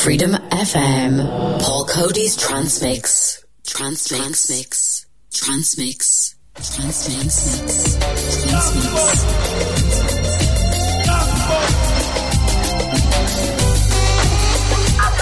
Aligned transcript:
Freedom 0.00 0.32
FM. 0.32 1.60
Paul 1.60 1.84
Coady's 1.84 2.34
Transmix. 2.34 3.44
Transmix. 3.66 4.16
Transmix. 4.16 5.06
Transmix. 5.30 6.36
Transmix. 6.54 7.98
Transmix. 8.48 9.24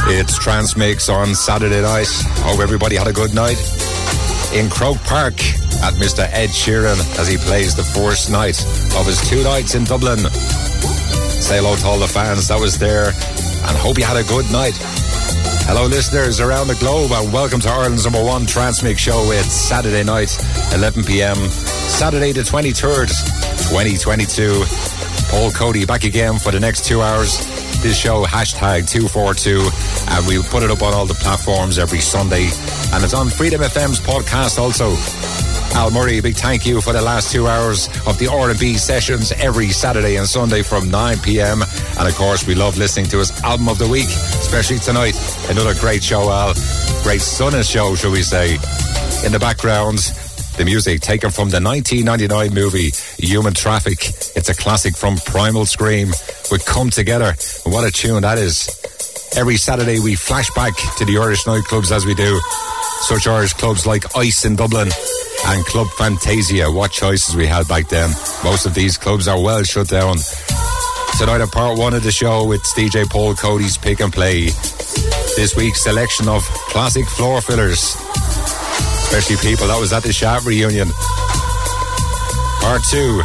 It's 0.06 0.38
Transmix 0.38 1.08
on 1.08 1.34
Saturday 1.34 1.82
night. 1.82 2.06
Hope 2.45 2.60
everybody 2.60 2.95
had 2.95 3.08
a 3.08 3.12
good 3.12 3.34
night 3.34 3.58
in 4.54 4.70
Croke 4.70 4.98
Park 4.98 5.40
at 5.82 5.95
Mr. 5.95 6.20
Ed 6.32 6.50
Sheeran 6.50 7.00
as 7.18 7.26
he 7.26 7.36
plays 7.36 7.74
the 7.74 7.82
first 7.82 8.30
night 8.30 8.62
of 8.96 9.06
his 9.06 9.20
two 9.29 9.42
nights 9.42 9.74
in 9.74 9.82
Dublin. 9.82 10.20
Say 11.40 11.56
hello 11.56 11.74
to 11.74 11.84
all 11.84 11.98
the 11.98 12.06
fans 12.06 12.46
that 12.46 12.60
was 12.60 12.79
there 12.79 13.10
and 13.68 13.76
hope 13.76 13.98
you 13.98 14.04
had 14.04 14.16
a 14.16 14.24
good 14.24 14.50
night. 14.50 14.74
Hello, 15.68 15.86
listeners 15.86 16.40
around 16.40 16.68
the 16.68 16.74
globe, 16.76 17.10
and 17.12 17.30
welcome 17.32 17.60
to 17.60 17.68
Ireland's 17.68 18.04
number 18.04 18.24
one 18.24 18.46
Transmix 18.46 19.00
show. 19.00 19.30
It's 19.32 19.52
Saturday 19.52 20.02
night, 20.02 20.36
11 20.74 21.04
p.m., 21.04 21.36
Saturday 21.36 22.32
the 22.32 22.40
23rd, 22.40 23.09
2022. 23.68 24.64
Paul 25.30 25.50
Coady 25.50 25.84
back 25.84 26.04
again 26.04 26.38
for 26.38 26.50
the 26.52 26.60
next 26.60 26.86
two 26.86 27.02
hours. 27.02 27.38
This 27.82 27.98
show, 27.98 28.24
hashtag 28.24 28.88
242, 28.88 29.60
and 30.10 30.26
we 30.26 30.42
put 30.48 30.62
it 30.62 30.70
up 30.70 30.82
on 30.82 30.95
all 30.95 31.04
the 31.04 31.14
platforms 31.14 31.78
every 31.78 32.00
Sunday, 32.00 32.48
and 32.95 33.04
it's 33.04 33.14
on 33.14 33.28
Freedom 33.28 33.60
FM's 33.60 34.00
podcast 34.00 34.59
also. 34.59 34.96
Al 35.74 35.90
Murray, 35.90 36.18
a 36.18 36.22
big 36.22 36.34
thank 36.36 36.66
you 36.66 36.80
for 36.80 36.92
the 36.92 37.00
last 37.02 37.32
two 37.32 37.46
hours 37.46 37.88
of 38.06 38.18
the 38.18 38.26
R&B 38.26 38.74
sessions 38.74 39.32
every 39.32 39.68
Saturday 39.68 40.16
and 40.16 40.26
Sunday 40.26 40.62
from 40.62 40.90
9 40.90 41.18
p.m. 41.20 41.62
And 41.98 42.09
of 42.09 42.14
course, 42.16 42.46
we 42.46 42.54
love 42.54 42.76
listening 42.78 43.06
to 43.06 43.18
his 43.18 43.30
album 43.42 43.68
of 43.68 43.78
the 43.78 43.88
week, 43.88 44.09
especially 44.09 44.78
tonight. 44.78 45.14
Another 45.48 45.74
great 45.80 46.02
show, 46.02 46.30
Al. 46.30 46.54
Great 47.02 47.20
sunny 47.20 47.62
show, 47.62 47.95
shall 47.95 48.10
we 48.10 48.23
say. 48.23 48.54
In 49.24 49.32
the 49.32 49.38
background, 49.38 49.98
the 50.56 50.65
music 50.65 51.01
taken 51.01 51.30
from 51.30 51.51
the 51.51 51.60
1999 51.60 52.52
movie 52.54 52.90
Human 53.18 53.54
Traffic. 53.54 54.09
It's 54.37 54.48
a 54.48 54.54
classic 54.54 54.96
from 54.96 55.16
Primal 55.18 55.66
Scream 55.66 56.09
with 56.50 56.65
Come 56.66 56.90
Together. 56.90 57.34
What 57.65 57.87
a 57.87 57.93
tune 57.93 58.23
that 58.23 58.38
is. 58.38 58.66
Every 59.37 59.57
Saturday 59.57 60.01
we 60.01 60.15
flash 60.15 60.51
back 60.54 60.74
to 60.96 61.04
the 61.04 61.18
Irish 61.18 61.45
nightclubs 61.45 61.93
as 61.93 62.04
we 62.04 62.15
do. 62.15 62.40
Such 63.02 63.26
Irish 63.26 63.52
clubs 63.52 63.87
like 63.87 64.16
Ice 64.16 64.44
in 64.44 64.56
Dublin 64.56 64.88
and 65.47 65.65
Club 65.66 65.88
Fantasia. 65.97 66.71
What 66.71 66.91
choices 66.91 67.37
we 67.37 67.47
had 67.47 67.69
back 67.69 67.88
then. 67.88 68.10
Most 68.43 68.66
of 68.66 68.75
these 68.75 68.99
clubs 68.99 69.28
are 69.28 69.41
well 69.41 69.62
shut 69.62 69.88
down. 69.88 70.16
Tonight 71.19 71.41
on 71.41 71.49
part 71.49 71.78
one 71.78 71.94
of 71.94 72.03
the 72.03 72.12
show 72.12 72.53
it's 72.53 72.72
DJ 72.75 73.09
Paul 73.09 73.34
Coady's 73.34 73.76
Pick 73.76 74.00
and 74.00 74.12
Play. 74.12 74.47
This 75.37 75.54
week's 75.56 75.82
selection 75.82 76.28
of 76.28 76.43
classic 76.71 77.06
floor 77.06 77.41
fillers. 77.41 77.94
Especially 79.09 79.37
people 79.37 79.69
that 79.69 79.78
was 79.78 79.93
at 79.93 80.03
the 80.03 80.12
Shaft 80.12 80.47
reunion. 80.47 80.88
Part 82.60 82.82
two. 82.91 83.22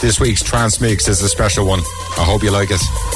This 0.00 0.18
week's 0.20 0.42
trance 0.42 0.76
Transmix 0.76 1.08
is 1.08 1.22
a 1.22 1.28
special 1.28 1.66
one. 1.66 1.80
I 2.16 2.24
hope 2.24 2.42
you 2.42 2.50
like 2.50 2.70
it. 2.70 3.09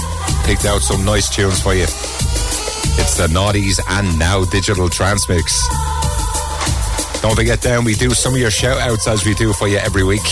Picked 0.44 0.64
out 0.64 0.82
some 0.82 1.04
nice 1.04 1.28
tunes 1.28 1.60
for 1.60 1.74
you. 1.74 1.84
It's 1.84 3.16
the 3.16 3.26
Naughties 3.26 3.80
and 3.88 4.18
Now 4.18 4.44
Digital 4.44 4.88
Transmix. 4.88 5.66
Don't 7.20 7.34
forget 7.34 7.62
then, 7.62 7.84
we 7.84 7.94
do 7.94 8.10
some 8.10 8.34
of 8.34 8.40
your 8.40 8.50
shout 8.50 8.78
outs 8.78 9.08
as 9.08 9.24
we 9.24 9.34
do 9.34 9.52
for 9.52 9.66
you 9.66 9.78
every 9.78 10.04
week. 10.04 10.24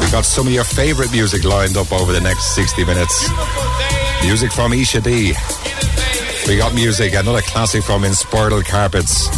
We've 0.00 0.12
got 0.12 0.24
some 0.24 0.46
of 0.46 0.52
your 0.52 0.64
favourite 0.64 1.12
music 1.12 1.44
lined 1.44 1.76
up 1.76 1.92
over 1.92 2.12
the 2.12 2.20
next 2.20 2.54
60 2.54 2.84
minutes. 2.84 3.28
Music 4.24 4.52
from 4.52 4.72
Isha 4.72 5.00
D. 5.00 5.32
We 6.46 6.56
got 6.56 6.74
music, 6.74 7.14
another 7.14 7.40
classic 7.40 7.84
from 7.84 8.02
Inspiral 8.02 8.64
Carpets. 8.64 9.28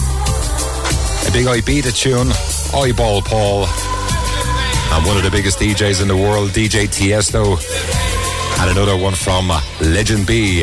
A 1.29 1.33
big 1.33 1.47
Ibiza 1.47 1.95
tune, 1.95 2.29
Eyeball 2.75 3.23
Paul. 3.23 3.67
And 3.67 5.07
one 5.07 5.17
of 5.17 5.23
the 5.23 5.31
biggest 5.31 5.59
DJs 5.59 6.03
in 6.03 6.09
the 6.09 6.17
world, 6.17 6.51
DJ 6.51 6.87
Tiesto. 6.89 7.57
And 8.59 8.71
another 8.71 8.97
one 8.97 9.15
from 9.15 9.51
uh, 9.51 9.61
Legend 9.81 10.27
B. 10.27 10.63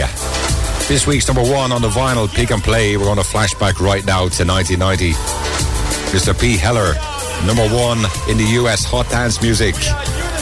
This 0.88 1.06
week's 1.08 1.28
number 1.28 1.44
one 1.44 1.72
on 1.72 1.82
the 1.82 1.90
vinyl 1.90 2.28
pick 2.28 2.52
and 2.52 2.62
play. 2.62 2.98
We're 2.98 3.10
on 3.10 3.20
a 3.20 3.24
flashback 3.24 3.80
right 3.80 4.06
now 4.06 4.28
to 4.30 4.44
1990. 4.46 5.12
Mr. 6.12 6.40
P. 6.40 6.58
Heller, 6.58 6.94
number 7.46 7.68
one 7.74 8.00
in 8.30 8.38
the 8.38 8.58
US 8.62 8.84
hot 8.84 9.10
dance 9.10 9.42
music 9.42 9.76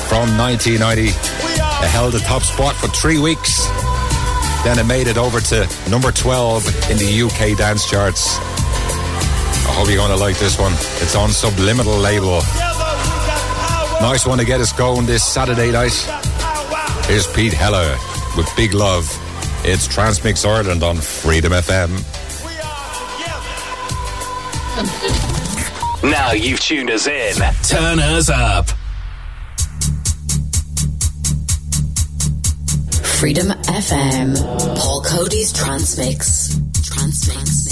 from 0.07 0.37
1990. 0.37 1.09
It 1.09 1.89
held 1.89 2.13
the 2.13 2.19
top 2.19 2.41
spot 2.43 2.75
for 2.75 2.87
three 2.87 3.19
weeks. 3.19 3.67
Then 4.63 4.79
it 4.79 4.85
made 4.85 5.07
it 5.07 5.17
over 5.17 5.39
to 5.39 5.67
number 5.89 6.11
12 6.11 6.91
in 6.91 6.97
the 6.97 7.23
UK 7.23 7.57
dance 7.57 7.89
charts. 7.89 8.37
I 8.37 9.73
hope 9.73 9.87
you're 9.87 9.97
going 9.97 10.11
to 10.11 10.17
like 10.17 10.37
this 10.37 10.59
one. 10.59 10.73
It's 11.01 11.15
on 11.15 11.29
Subliminal 11.29 11.97
label. 11.97 12.41
Nice 14.01 14.25
one 14.25 14.37
to 14.37 14.45
get 14.45 14.61
us 14.61 14.73
going 14.73 15.05
this 15.05 15.23
Saturday 15.23 15.71
night. 15.71 16.30
Here's 17.05 17.27
Pete 17.33 17.53
Heller 17.53 17.97
with 18.37 18.49
Big 18.55 18.73
Love. 18.73 19.05
It's 19.63 19.87
Transmix 19.87 20.45
Ireland 20.45 20.83
on 20.83 20.97
Freedom 20.97 21.51
FM. 21.51 21.89
Now 26.03 26.31
you've 26.31 26.59
tuned 26.59 26.89
us 26.89 27.05
in. 27.05 27.35
Turn 27.61 27.99
us 27.99 28.27
up. 28.31 28.67
Freedom 33.19 33.49
FM. 33.49 34.35
Paul 34.79 35.03
Coady's 35.03 35.53
Transmix. 35.53 36.59
Transmix. 36.83 37.70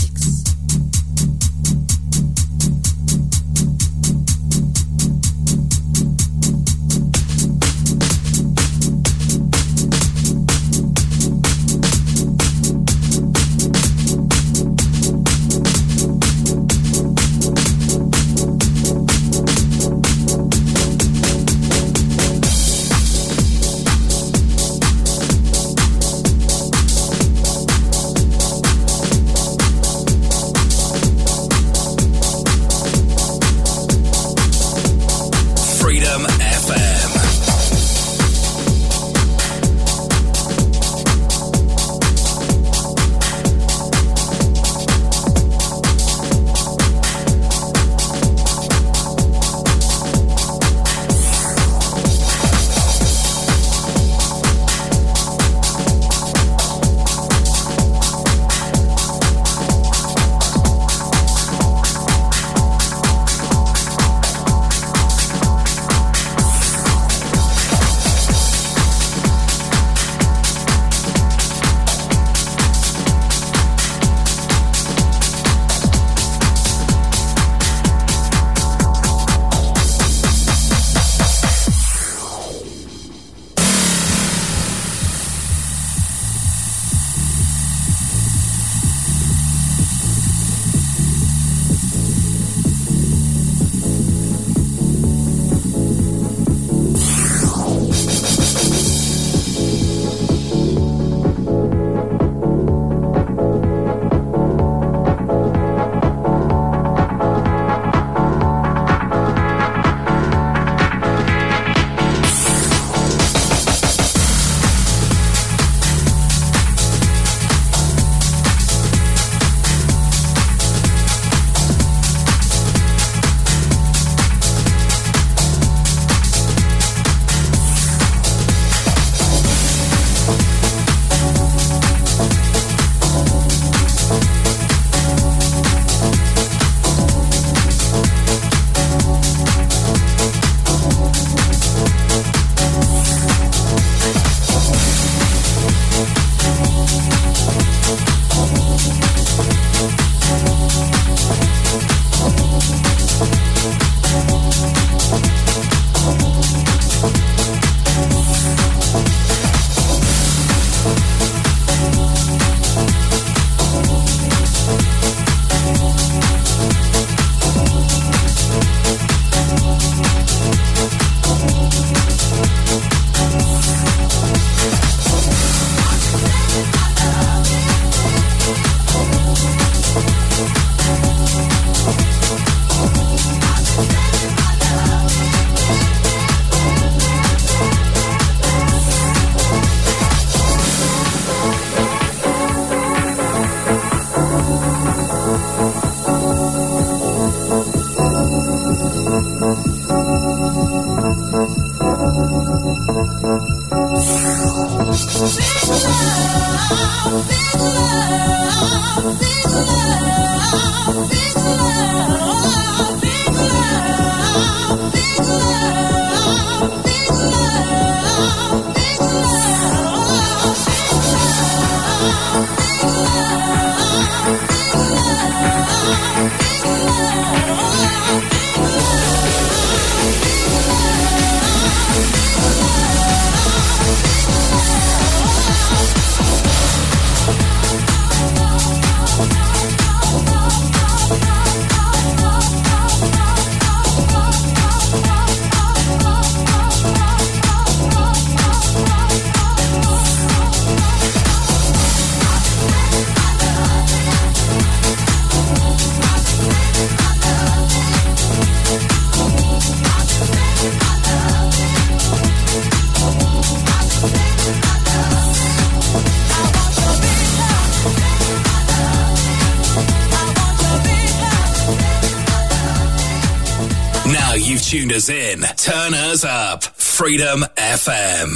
Tuners 274.69 275.09
in. 275.09 275.41
Turn 275.57 275.95
us 275.95 276.23
up. 276.23 276.63
Freedom 276.63 277.43
FM. 277.57 278.35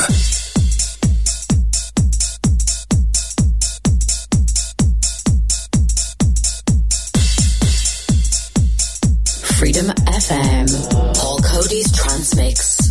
Freedom 9.60 9.86
FM. 9.86 11.14
Paul 11.16 11.38
Coady's 11.38 11.96
Transmix. 11.96 12.83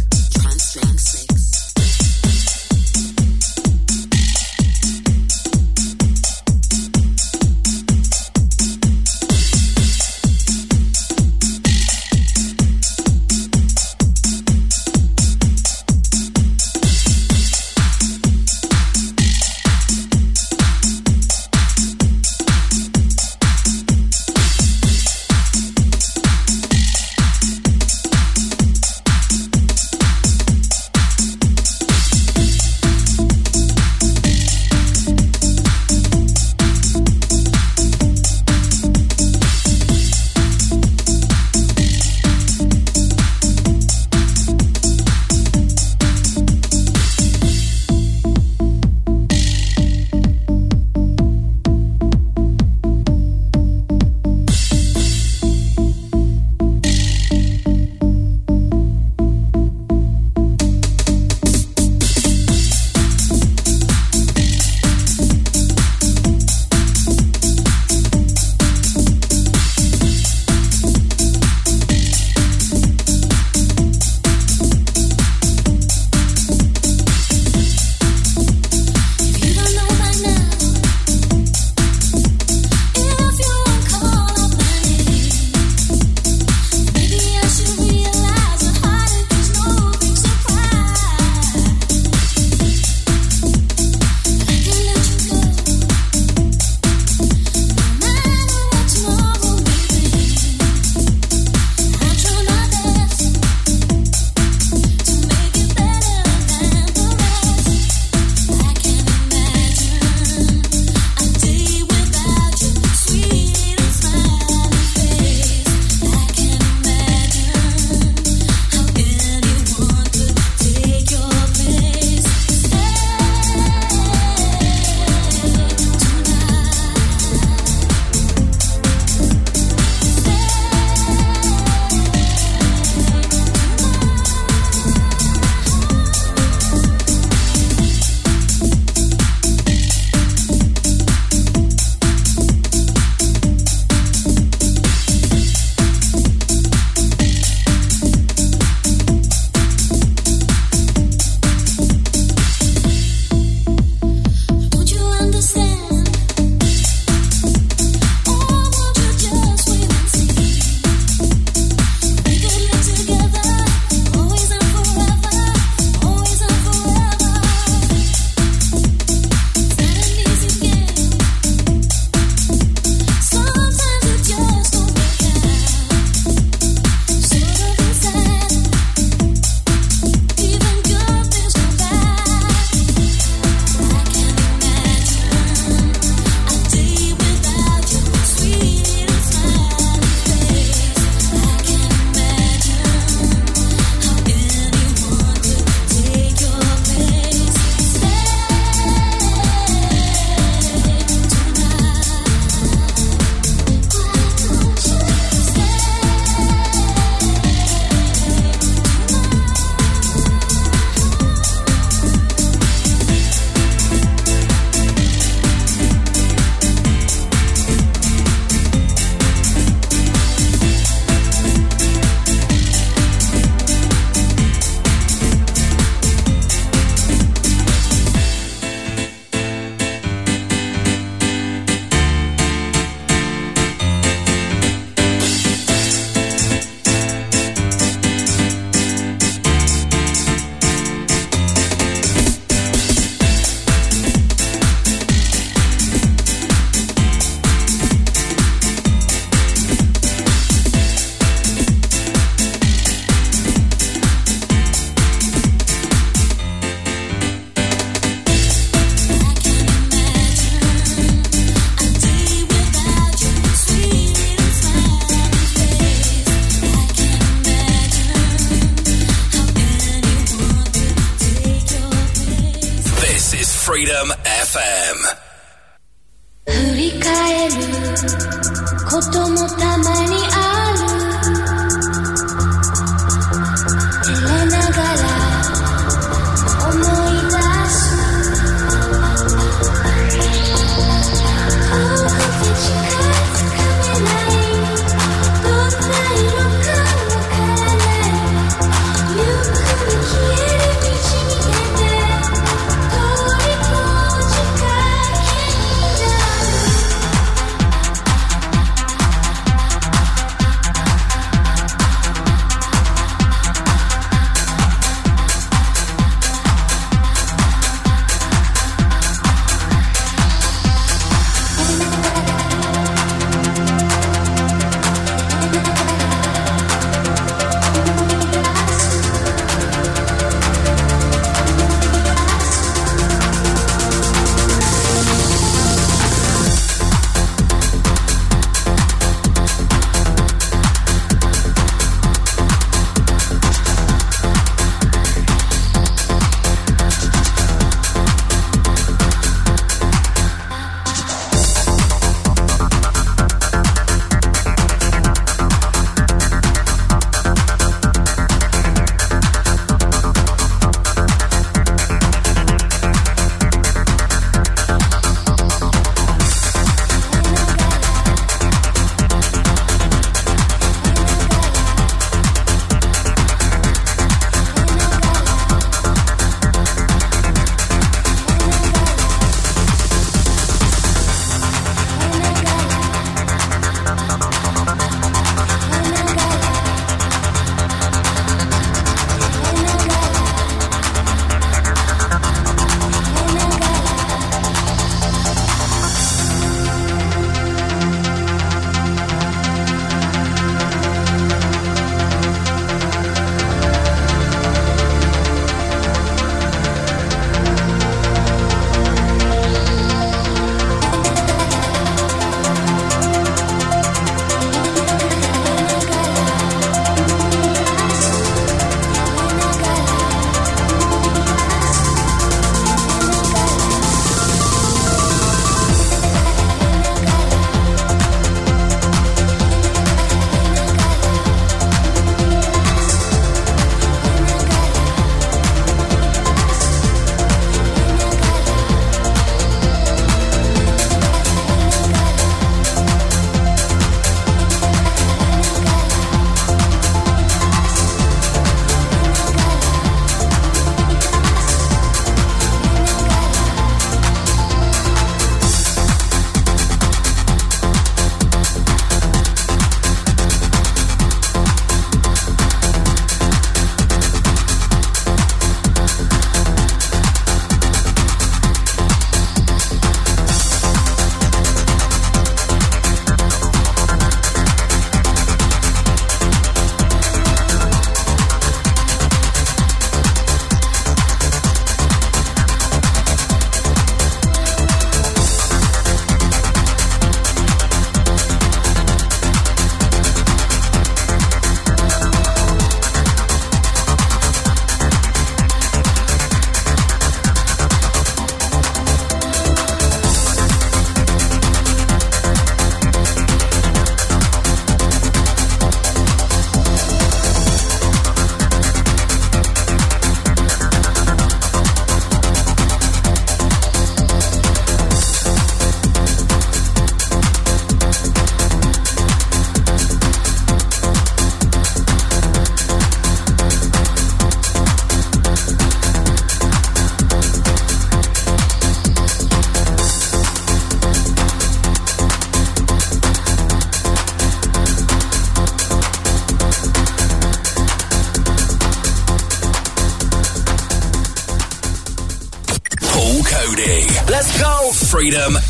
Freedom 545.02 545.41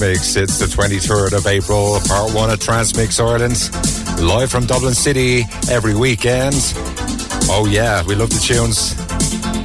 Transmix. 0.00 0.36
It's 0.36 0.58
the 0.58 0.64
23rd 0.64 1.36
of 1.36 1.46
April, 1.46 2.00
part 2.08 2.32
one 2.32 2.48
of 2.48 2.58
Transmix 2.58 3.20
Ireland. 3.20 3.70
Live 4.18 4.50
from 4.50 4.64
Dublin 4.64 4.94
City 4.94 5.42
every 5.70 5.94
weekend. 5.94 6.54
Oh 7.52 7.68
yeah, 7.70 8.02
we 8.06 8.14
love 8.14 8.30
the 8.30 8.40
tunes. 8.40 8.94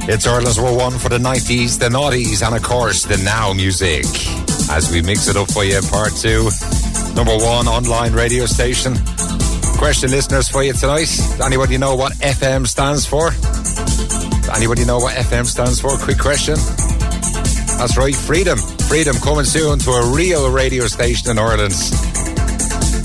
It's 0.06 0.26
Ireland's 0.26 0.58
number 0.58 0.76
one 0.76 0.98
for 0.98 1.08
the 1.08 1.16
90s, 1.16 1.78
the 1.78 1.88
noughties, 1.88 2.46
and 2.46 2.54
of 2.54 2.62
course 2.62 3.04
the 3.04 3.16
now 3.24 3.54
music. 3.54 4.04
As 4.68 4.92
we 4.92 5.00
mix 5.00 5.26
it 5.28 5.36
up 5.36 5.50
for 5.50 5.64
you 5.64 5.80
part 5.88 6.12
two. 6.12 6.50
Number 7.14 7.32
one 7.32 7.66
online 7.66 8.12
radio 8.12 8.44
station. 8.44 8.92
Question 9.78 10.10
listeners 10.10 10.50
for 10.50 10.62
you 10.62 10.74
tonight. 10.74 11.08
Anybody 11.42 11.78
know 11.78 11.96
what 11.96 12.12
FM 12.16 12.66
stands 12.66 13.06
for? 13.06 13.30
Anybody 14.54 14.84
know 14.84 14.98
what 14.98 15.16
FM 15.16 15.46
stands 15.46 15.80
for? 15.80 15.96
Quick 15.96 16.18
question. 16.18 16.56
That's 17.78 17.96
right, 17.96 18.14
freedom. 18.14 18.58
Freedom 18.88 19.16
coming 19.16 19.44
soon 19.44 19.78
to 19.80 19.90
a 19.90 20.14
real 20.14 20.50
radio 20.50 20.86
station 20.86 21.30
in 21.30 21.38
Ireland. 21.38 21.74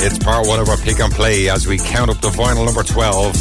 It's 0.03 0.19
part 0.19 0.47
one 0.47 0.59
of 0.59 0.69
our 0.69 0.77
pick 0.77 0.99
and 0.99 1.11
play 1.11 1.49
as 1.49 1.67
we 1.67 1.77
count 1.77 2.09
up 2.09 2.21
the 2.21 2.29
vinyl 2.29 2.65
number 2.65 2.83
12. 2.83 3.35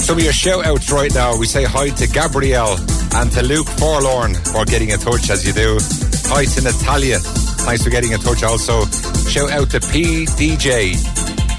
Some 0.00 0.16
of 0.16 0.24
your 0.24 0.32
shout 0.32 0.64
outs 0.64 0.90
right 0.90 1.12
now. 1.14 1.36
We 1.36 1.46
say 1.46 1.64
hi 1.64 1.90
to 1.90 2.06
Gabrielle 2.06 2.78
and 3.14 3.30
to 3.32 3.42
Luke 3.42 3.68
Forlorn 3.68 4.34
for 4.34 4.64
getting 4.64 4.88
in 4.88 4.98
touch 4.98 5.28
as 5.30 5.46
you 5.46 5.52
do. 5.52 5.78
Hi 6.30 6.46
to 6.46 6.62
Natalia. 6.62 7.18
Thanks 7.18 7.84
for 7.84 7.90
getting 7.90 8.12
in 8.12 8.20
touch 8.20 8.42
also. 8.42 8.86
Shout 9.28 9.50
out 9.50 9.70
to 9.70 9.80
PDJ. 9.80 10.94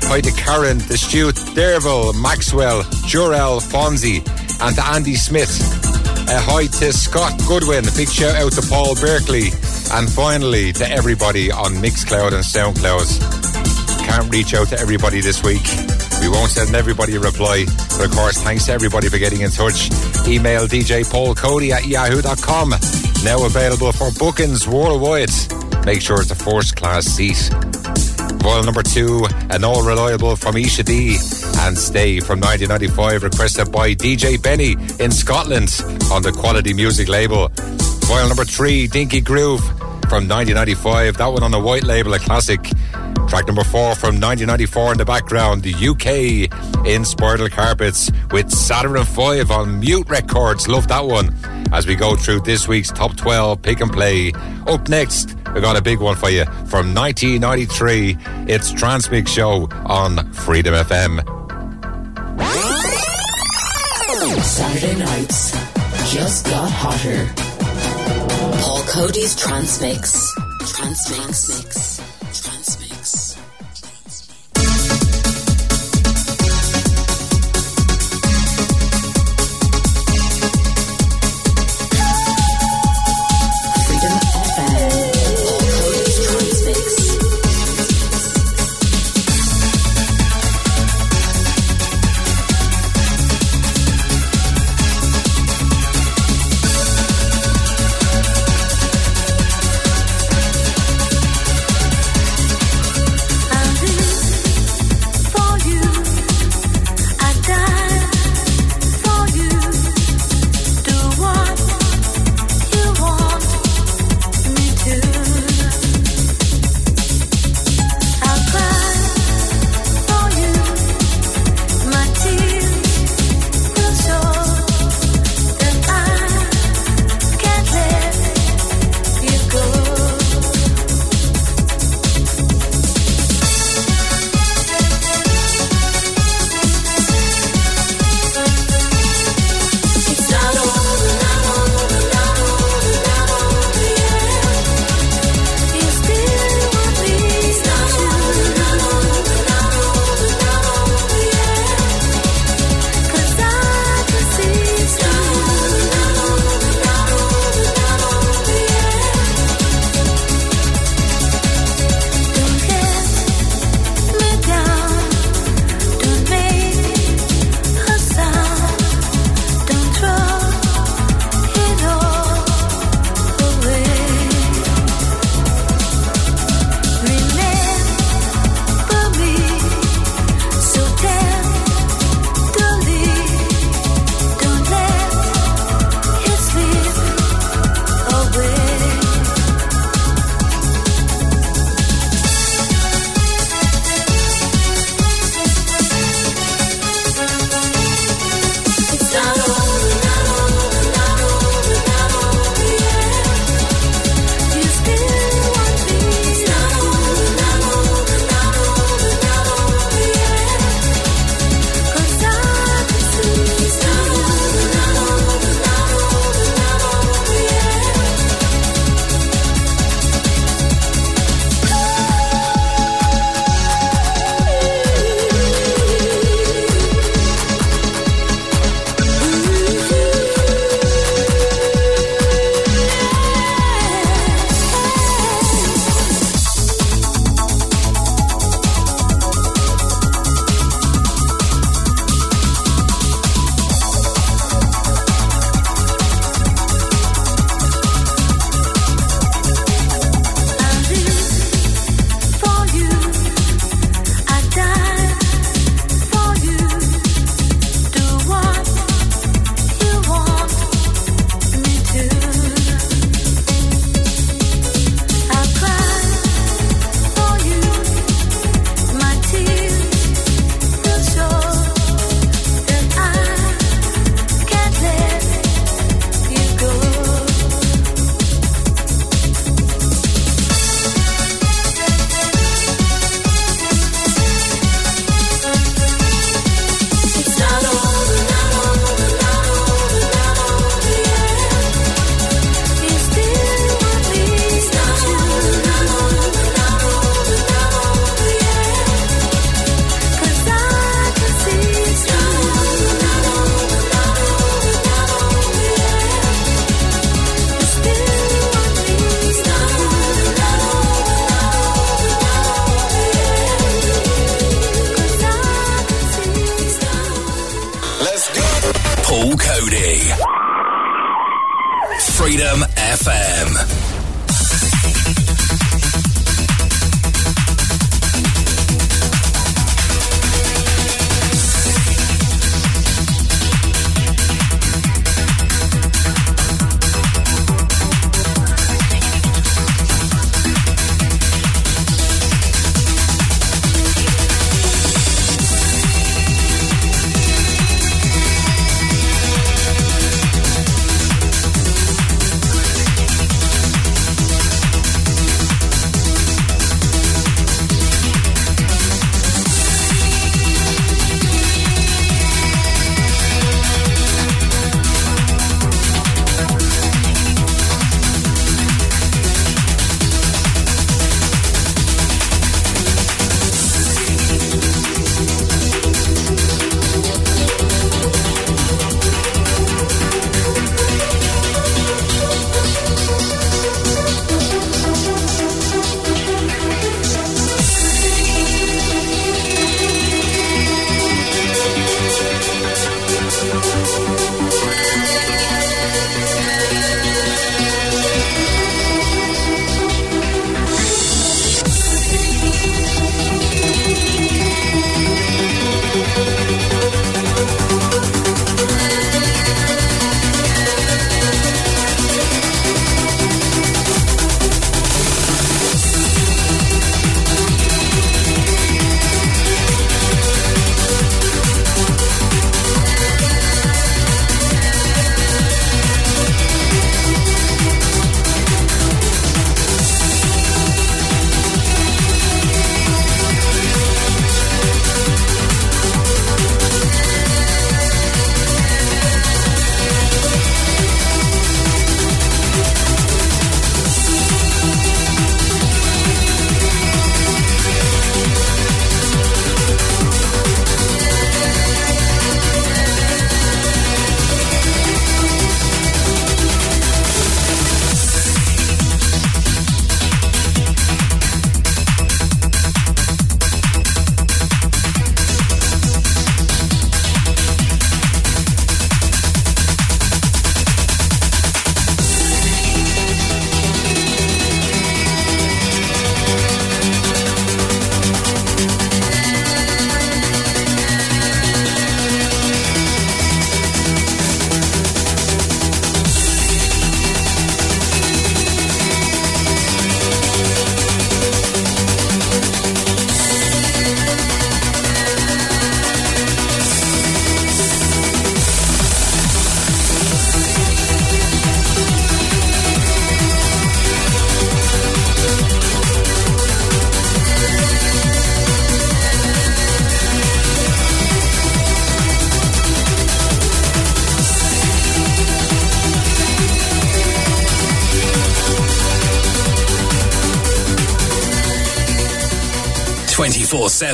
Hi 0.09 0.21
to 0.21 0.31
Karen, 0.31 0.79
the 0.79 0.97
Stu, 0.97 1.31
Derville, 1.53 2.13
Maxwell, 2.13 2.81
Jurel, 3.05 3.61
Fonzie, 3.61 4.27
and 4.59 4.75
to 4.75 4.85
Andy 4.87 5.13
Smith. 5.13 5.68
Uh, 6.31 6.39
hi 6.41 6.67
to 6.67 6.93
Scott 6.93 7.33
Goodwin. 7.47 7.87
A 7.87 7.91
Big 7.97 8.07
shout 8.07 8.35
out 8.35 8.51
to 8.51 8.61
Paul 8.69 8.93
Berkeley. 8.93 9.49
And 9.93 10.07
finally 10.07 10.71
to 10.73 10.87
everybody 10.87 11.51
on 11.51 11.73
Mixcloud 11.81 12.33
and 12.33 12.45
Soundcloud. 12.45 14.05
Can't 14.05 14.31
reach 14.31 14.53
out 14.53 14.67
to 14.67 14.79
everybody 14.79 15.21
this 15.21 15.41
week. 15.41 15.65
We 16.21 16.29
won't 16.29 16.51
send 16.51 16.75
everybody 16.75 17.15
a 17.15 17.19
reply. 17.19 17.65
But 17.97 18.05
of 18.05 18.11
course, 18.11 18.37
thanks 18.37 18.67
to 18.67 18.73
everybody 18.73 19.09
for 19.09 19.17
getting 19.17 19.41
in 19.41 19.49
touch. 19.49 19.89
Email 20.27 20.67
DJ 20.67 21.09
Paul 21.09 21.33
Coady 21.33 21.71
at 21.71 21.87
yahoo.com. 21.87 22.75
Now 23.23 23.43
available 23.47 23.91
for 23.91 24.11
bookings 24.11 24.67
worldwide. 24.67 25.31
Make 25.83 26.03
sure 26.03 26.21
it's 26.21 26.29
a 26.29 26.35
first 26.35 26.75
class 26.75 27.05
seat. 27.05 27.49
Number 28.63 28.83
two, 28.83 29.25
an 29.49 29.63
all 29.63 29.83
reliable 29.83 30.35
from 30.35 30.55
Isha 30.55 30.83
D 30.83 31.17
and 31.59 31.77
Stay 31.77 32.19
from 32.19 32.39
1995, 32.39 33.23
requested 33.23 33.71
by 33.71 33.93
DJ 33.95 34.41
Benny 34.41 34.73
in 35.03 35.11
Scotland 35.11 35.81
on 36.11 36.21
the 36.21 36.31
Quality 36.31 36.73
Music 36.73 37.07
label. 37.07 37.49
Boil 38.07 38.27
number 38.27 38.45
three, 38.45 38.87
Dinky 38.87 39.21
Groove 39.21 39.61
from 40.09 40.27
1995, 40.27 41.17
that 41.17 41.27
one 41.27 41.43
on 41.43 41.51
the 41.51 41.59
white 41.59 41.83
label, 41.83 42.13
a 42.13 42.19
classic. 42.19 42.61
Track 43.27 43.45
number 43.45 43.63
four 43.63 43.93
from 43.95 44.19
1994 44.19 44.93
in 44.93 44.97
the 44.97 45.05
background, 45.05 45.61
the 45.61 45.73
UK 45.73 46.49
Inspiral 46.85 47.51
Carpets 47.51 48.11
with 48.31 48.49
Saturn 48.51 49.03
5 49.03 49.51
on 49.51 49.79
Mute 49.79 50.09
Records. 50.09 50.67
Love 50.67 50.87
that 50.87 51.05
one. 51.05 51.35
As 51.71 51.85
we 51.85 51.95
go 51.95 52.15
through 52.15 52.41
this 52.41 52.67
week's 52.67 52.89
top 52.89 53.15
12 53.15 53.61
pick 53.61 53.79
and 53.79 53.91
play. 53.91 54.33
Up 54.67 54.89
next, 54.89 55.35
we've 55.53 55.63
got 55.63 55.77
a 55.77 55.81
big 55.81 55.99
one 55.99 56.15
for 56.15 56.29
you 56.29 56.45
from 56.65 56.93
1993. 56.93 58.17
It's 58.47 58.71
Transmix 58.71 59.31
Show 59.31 59.67
on 59.85 60.31
Freedom 60.33 60.73
FM. 60.73 61.23
Saturday 64.41 64.99
nights 64.99 65.51
just 66.13 66.45
got 66.45 66.69
hotter. 66.71 67.27
Paul 68.61 68.83
Coady's 68.83 69.35
Transmix. 69.35 70.33
Transmix. 70.59 71.15
Transmix. 71.15 71.98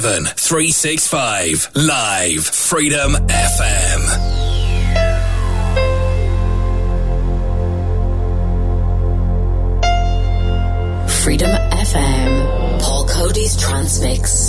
365 0.03 1.69
live 1.73 2.45
Freedom 2.45 3.13
FM. 3.13 4.01
Freedom 11.23 11.49
FM, 11.49 12.81
Paul 12.81 13.07
Coady's 13.07 13.55
Transmix. 13.55 14.44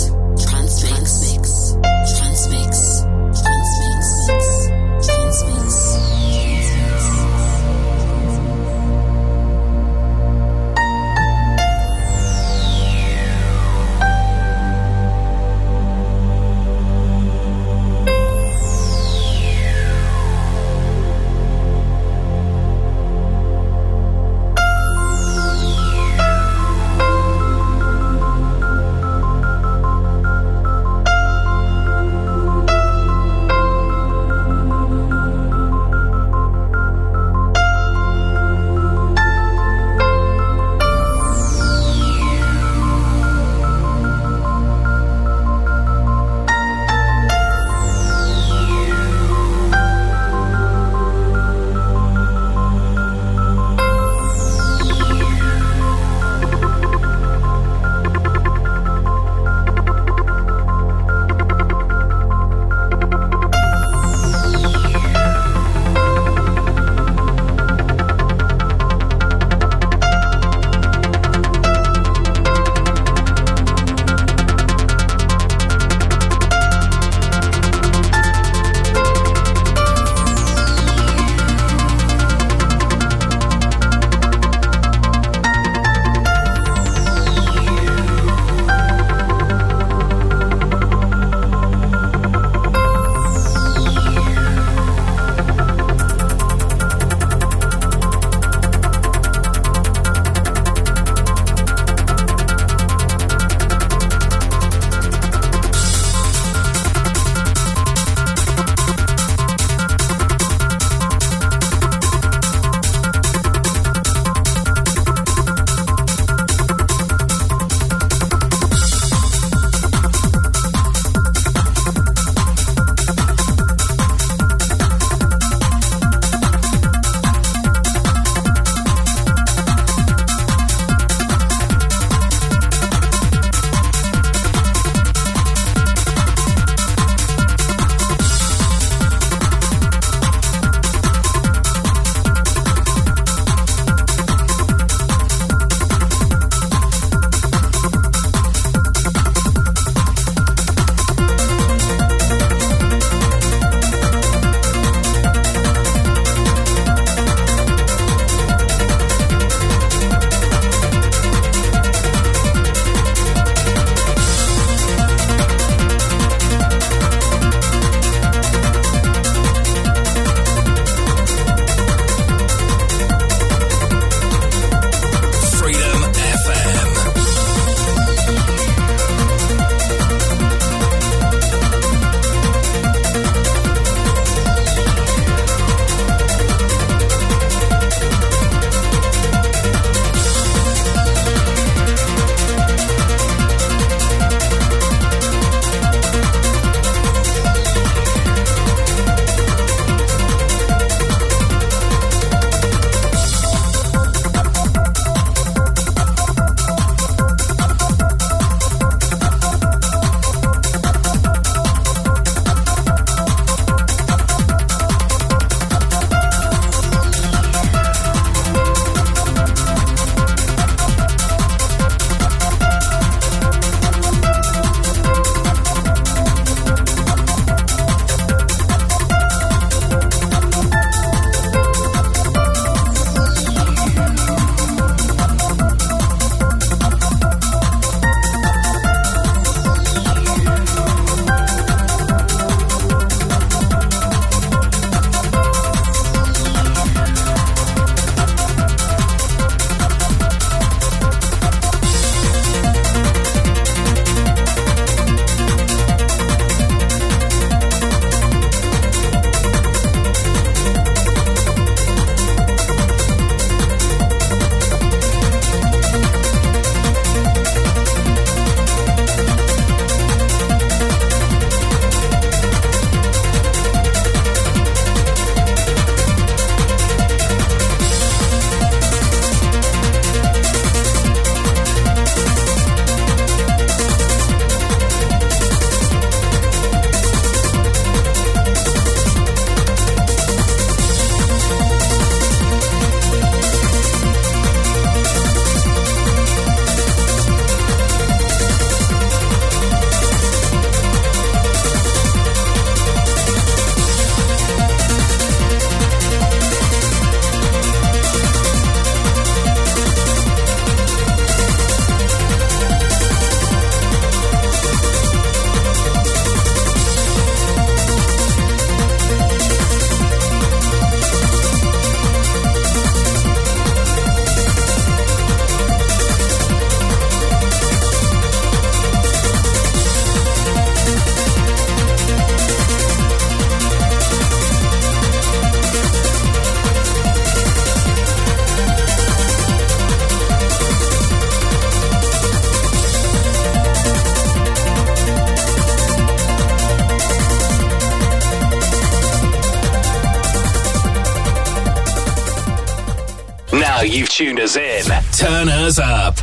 In. 354.55 354.85
Turn 355.11 355.49
up. 355.79 356.16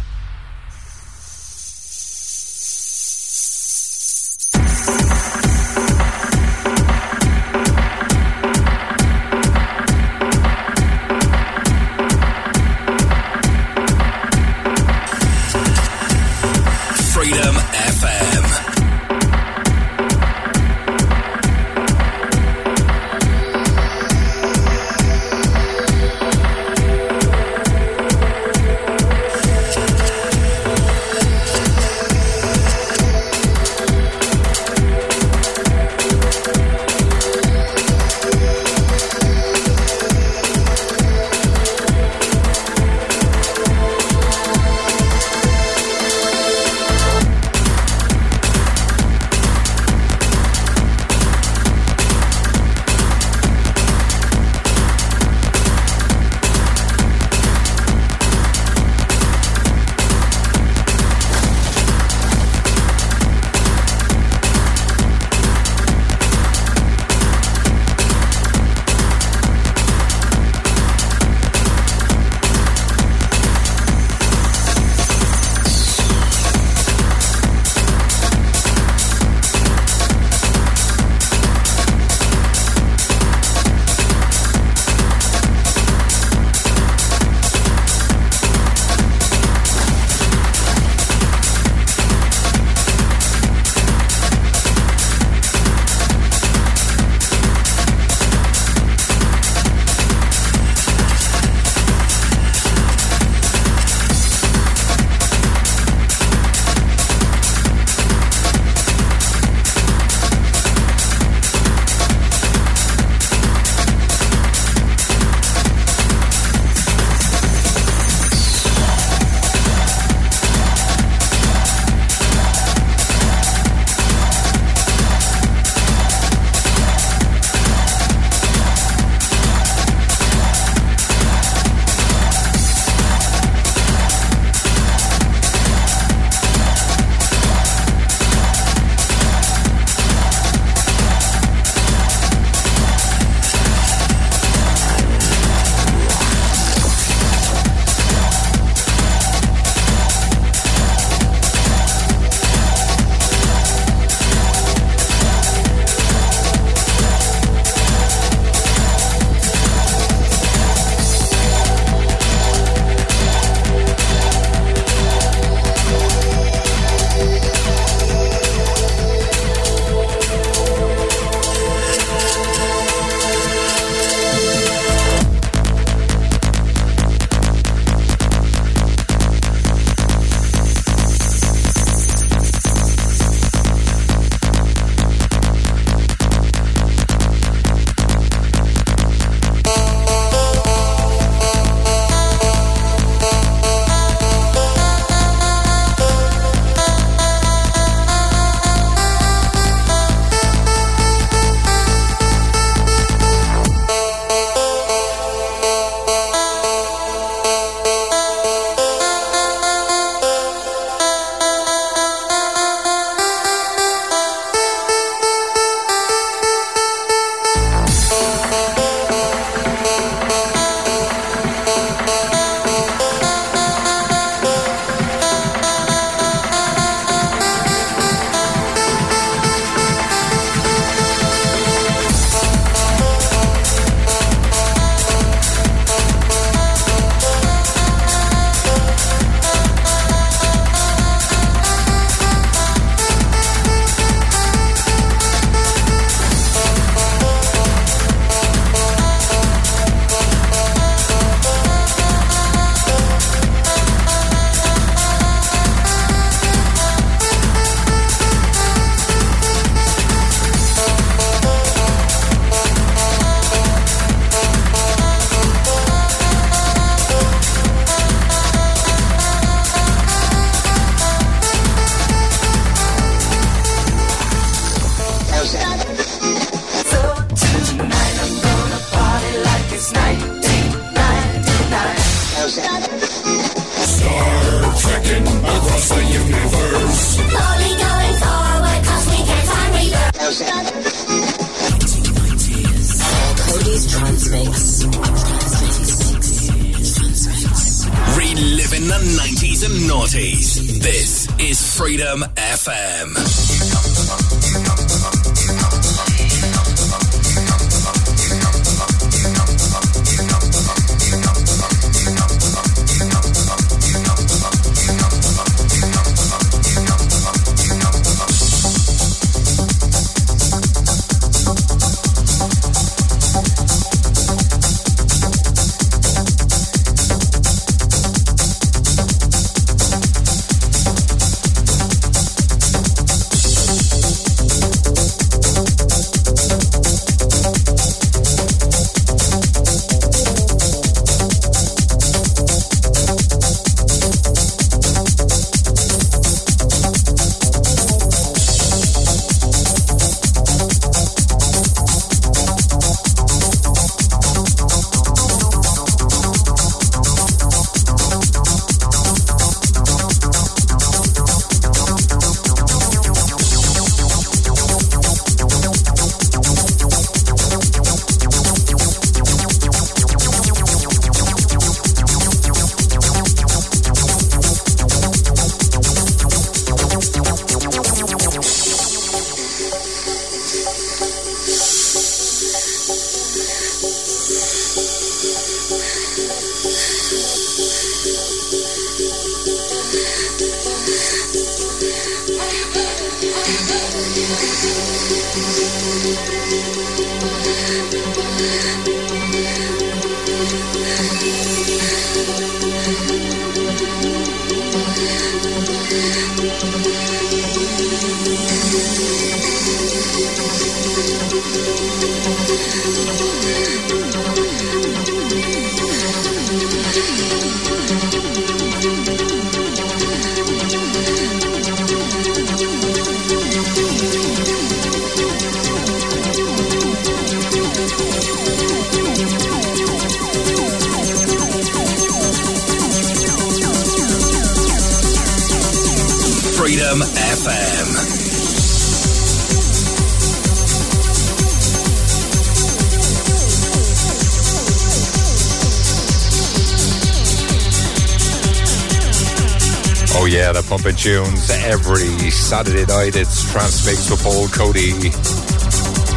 Coady. 454.54 455.10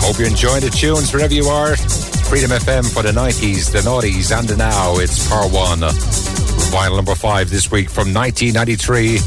Hope 0.05 0.19
you're 0.19 0.29
enjoying 0.29 0.61
the 0.61 0.69
tunes 0.69 1.11
wherever 1.11 1.33
you 1.33 1.45
are. 1.45 1.75
Freedom 2.29 2.51
FM 2.51 2.85
for 2.93 3.01
the 3.01 3.11
90s, 3.11 3.71
the 3.71 3.79
noughties, 3.79 4.37
and 4.37 4.47
the 4.47 4.55
now. 4.55 4.97
It's 4.97 5.27
par 5.27 5.49
one. 5.49 5.79
Vinyl 6.69 6.97
number 6.97 7.15
five 7.15 7.49
this 7.49 7.71
week 7.71 7.89
from 7.89 8.13
1993. 8.13 9.17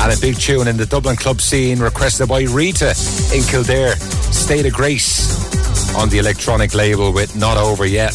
And 0.00 0.12
a 0.12 0.20
big 0.20 0.38
tune 0.38 0.68
in 0.68 0.76
the 0.76 0.84
Dublin 0.84 1.16
club 1.16 1.40
scene 1.40 1.80
requested 1.80 2.28
by 2.28 2.42
Rita 2.42 2.94
in 3.34 3.42
Kildare. 3.44 3.96
State 3.96 4.66
of 4.66 4.74
Grace 4.74 5.96
on 5.96 6.10
the 6.10 6.18
electronic 6.18 6.74
label 6.74 7.12
with 7.12 7.34
Not 7.34 7.56
Over 7.56 7.86
Yet. 7.86 8.12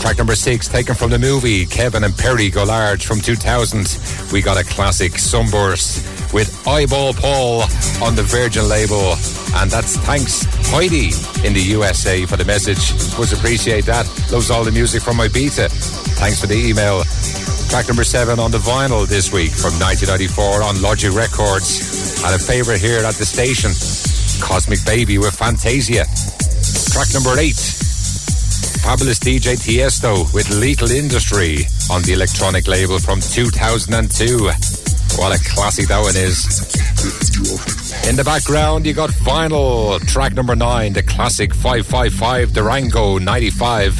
Track 0.00 0.18
number 0.18 0.34
six, 0.34 0.66
taken 0.68 0.94
from 0.94 1.10
the 1.10 1.18
movie 1.18 1.64
Kevin 1.64 2.02
and 2.02 2.16
Perry 2.16 2.50
Go 2.50 2.64
Large 2.64 3.06
from 3.06 3.20
2000. 3.20 4.32
We 4.32 4.42
got 4.42 4.58
a 4.58 4.64
classic 4.64 5.16
Sunburst 5.18 6.17
with 6.32 6.66
Eyeball 6.66 7.14
Paul 7.14 7.62
on 8.02 8.14
the 8.14 8.22
Virgin 8.22 8.68
label. 8.68 9.14
And 9.56 9.70
that's 9.70 9.96
thanks 9.98 10.44
Heidi 10.70 11.10
in 11.46 11.52
the 11.54 11.62
USA 11.76 12.26
for 12.26 12.36
the 12.36 12.44
message. 12.44 12.92
Was 13.18 13.32
appreciate 13.32 13.86
that. 13.86 14.06
Loves 14.30 14.50
all 14.50 14.64
the 14.64 14.72
music 14.72 15.02
from 15.02 15.16
Ibiza. 15.18 15.70
Thanks 16.18 16.40
for 16.40 16.46
the 16.46 16.56
email. 16.56 17.04
Track 17.68 17.88
number 17.88 18.04
seven 18.04 18.38
on 18.38 18.50
the 18.50 18.58
vinyl 18.58 19.06
this 19.06 19.32
week 19.32 19.52
from 19.52 19.72
1994 19.80 20.62
on 20.62 20.80
Logic 20.80 21.12
Records. 21.12 22.22
And 22.24 22.34
a 22.34 22.38
favourite 22.38 22.80
here 22.80 23.04
at 23.04 23.14
the 23.14 23.26
station, 23.26 23.70
Cosmic 24.40 24.84
Baby 24.84 25.18
with 25.18 25.34
Fantasia. 25.34 26.04
Track 26.92 27.08
number 27.12 27.38
eight, 27.38 27.60
Fabulous 28.82 29.18
DJ 29.18 29.56
Tiesto 29.56 30.32
with 30.32 30.48
Lethal 30.50 30.90
Industry 30.90 31.66
on 31.90 32.02
the 32.02 32.14
electronic 32.14 32.66
label 32.66 32.98
from 32.98 33.20
2002. 33.20 34.77
What 35.18 35.34
a 35.34 35.44
classic 35.50 35.88
that 35.88 36.00
one 36.00 36.14
is. 36.16 36.46
In 38.08 38.14
the 38.14 38.22
background, 38.22 38.86
you 38.86 38.94
got 38.94 39.10
vinyl 39.10 40.00
track 40.06 40.32
number 40.32 40.54
nine, 40.54 40.92
the 40.92 41.02
classic 41.02 41.52
555 41.52 42.52
Durango 42.52 43.18
95 43.18 43.94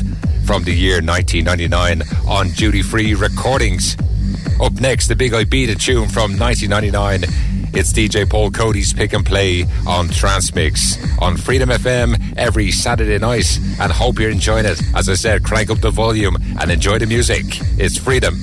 from 0.47 0.63
the 0.63 0.73
year 0.73 1.03
1999 1.03 2.03
on 2.29 2.51
Duty 2.51 2.83
Free 2.83 3.15
Recordings. 3.15 3.97
Up 4.61 4.75
next, 4.75 5.09
the 5.09 5.17
big 5.17 5.33
Ibiza 5.33 5.81
tune 5.81 6.09
from 6.09 6.39
1999. 6.39 7.25
It's 7.75 7.93
DJ 7.93 8.31
Paul 8.31 8.53
Coady's 8.53 8.93
Pick 8.93 9.13
and 9.13 9.27
Play 9.27 9.65
on 9.89 10.09
Transmix 10.09 10.97
on 11.21 11.37
Freedom 11.37 11.69
FM 11.69 12.37
every 12.37 12.71
Saturday 12.71 13.19
night. 13.19 13.59
And 13.81 13.91
hope 13.91 14.21
you're 14.21 14.31
enjoying 14.31 14.67
it. 14.67 14.81
As 14.95 15.09
I 15.09 15.15
said, 15.15 15.43
crank 15.43 15.69
up 15.69 15.79
the 15.79 15.91
volume 15.91 16.37
and 16.61 16.71
enjoy 16.71 17.01
the 17.01 17.07
music. 17.07 17.45
It's 17.77 17.99
Freedom. 17.99 18.39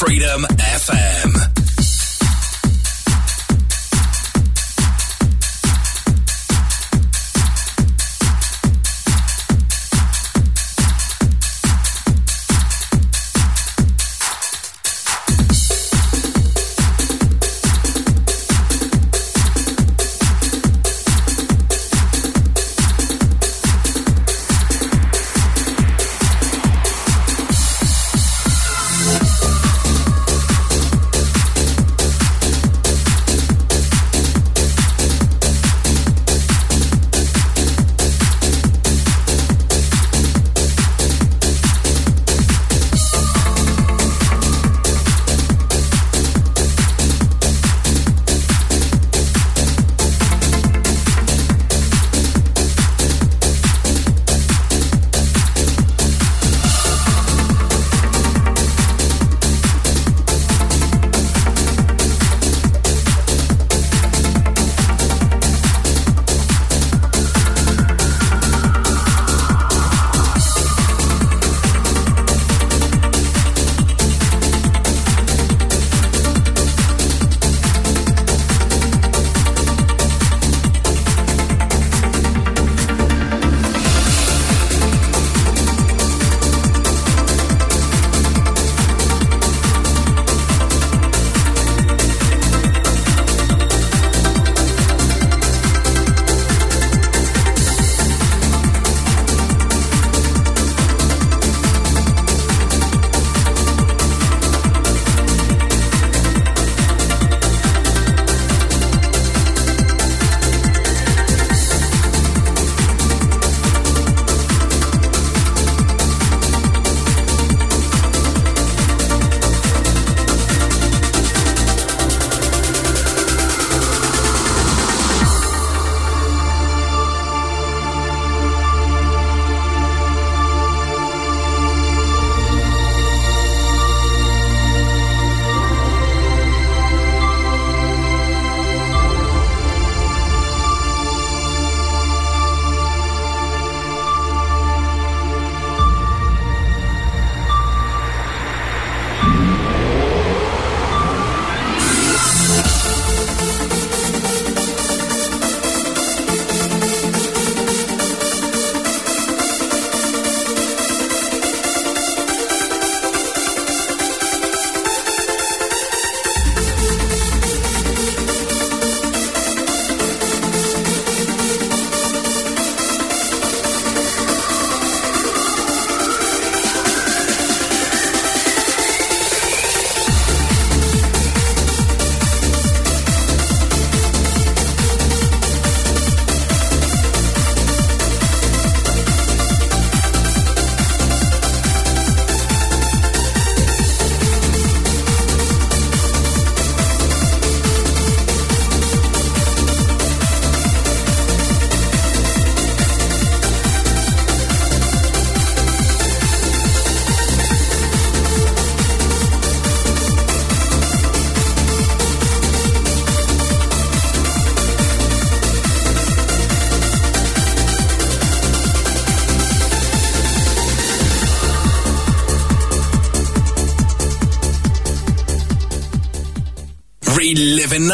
Freedom 0.07 0.45
FM. 0.57 1.36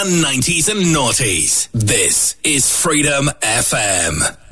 The 0.04 0.10
90s 0.10 0.70
and 0.70 0.94
noughties. 0.94 1.70
This 1.72 2.36
is 2.44 2.70
Freedom 2.70 3.30
FM. 3.42 4.43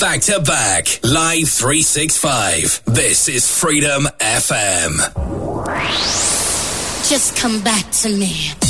Back 0.00 0.22
to 0.22 0.40
back, 0.40 0.86
live 1.02 1.48
365. 1.48 2.82
This 2.86 3.28
is 3.28 3.50
Freedom 3.50 4.04
FM. 4.18 4.96
Just 7.06 7.36
come 7.36 7.60
back 7.62 7.90
to 7.90 8.08
me. 8.08 8.69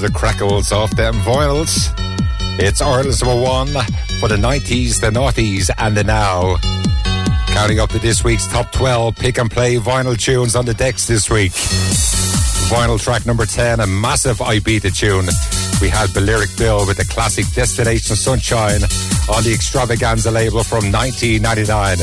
The 0.00 0.10
crackles 0.10 0.72
off 0.72 0.96
them 0.96 1.12
vinyls. 1.16 1.92
It's 2.58 2.80
Ireland's 2.80 3.22
number 3.22 3.38
one 3.38 3.68
for 4.18 4.28
the 4.28 4.36
90s, 4.36 4.98
the 4.98 5.10
noughties, 5.10 5.68
and 5.76 5.94
the 5.94 6.02
now. 6.02 6.56
Counting 7.48 7.80
up 7.80 7.90
to 7.90 7.98
this 7.98 8.24
week's 8.24 8.46
top 8.46 8.72
12 8.72 9.14
pick 9.14 9.36
and 9.36 9.50
play 9.50 9.76
vinyl 9.76 10.18
tunes 10.18 10.56
on 10.56 10.64
the 10.64 10.72
decks 10.72 11.06
this 11.06 11.28
week. 11.28 11.52
Vinyl 12.72 12.98
track 12.98 13.26
number 13.26 13.44
10, 13.44 13.80
a 13.80 13.86
massive 13.86 14.38
Ibiza 14.38 14.96
tune. 14.96 15.28
We 15.82 15.90
had 15.90 16.14
Balearic 16.14 16.56
Bill 16.56 16.86
with 16.86 16.96
the 16.96 17.04
classic 17.04 17.44
Destination 17.52 18.16
Sunshine 18.16 18.82
on 19.28 19.44
the 19.44 19.52
Extravaganza 19.52 20.30
label 20.30 20.64
from 20.64 20.90
1999. 20.90 21.98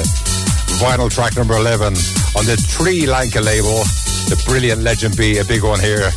Vinyl 0.78 1.10
track 1.10 1.36
number 1.36 1.56
11 1.56 1.88
on 1.88 2.45
the 2.45 2.64
Tree 2.78 3.08
Lanka 3.08 3.41
label. 3.41 3.82
The 4.30 4.39
brilliant 4.45 4.84
Legend 4.84 5.18
B, 5.18 5.39
a 5.39 5.45
big 5.45 5.64
one 5.64 5.80
here. 5.80 6.12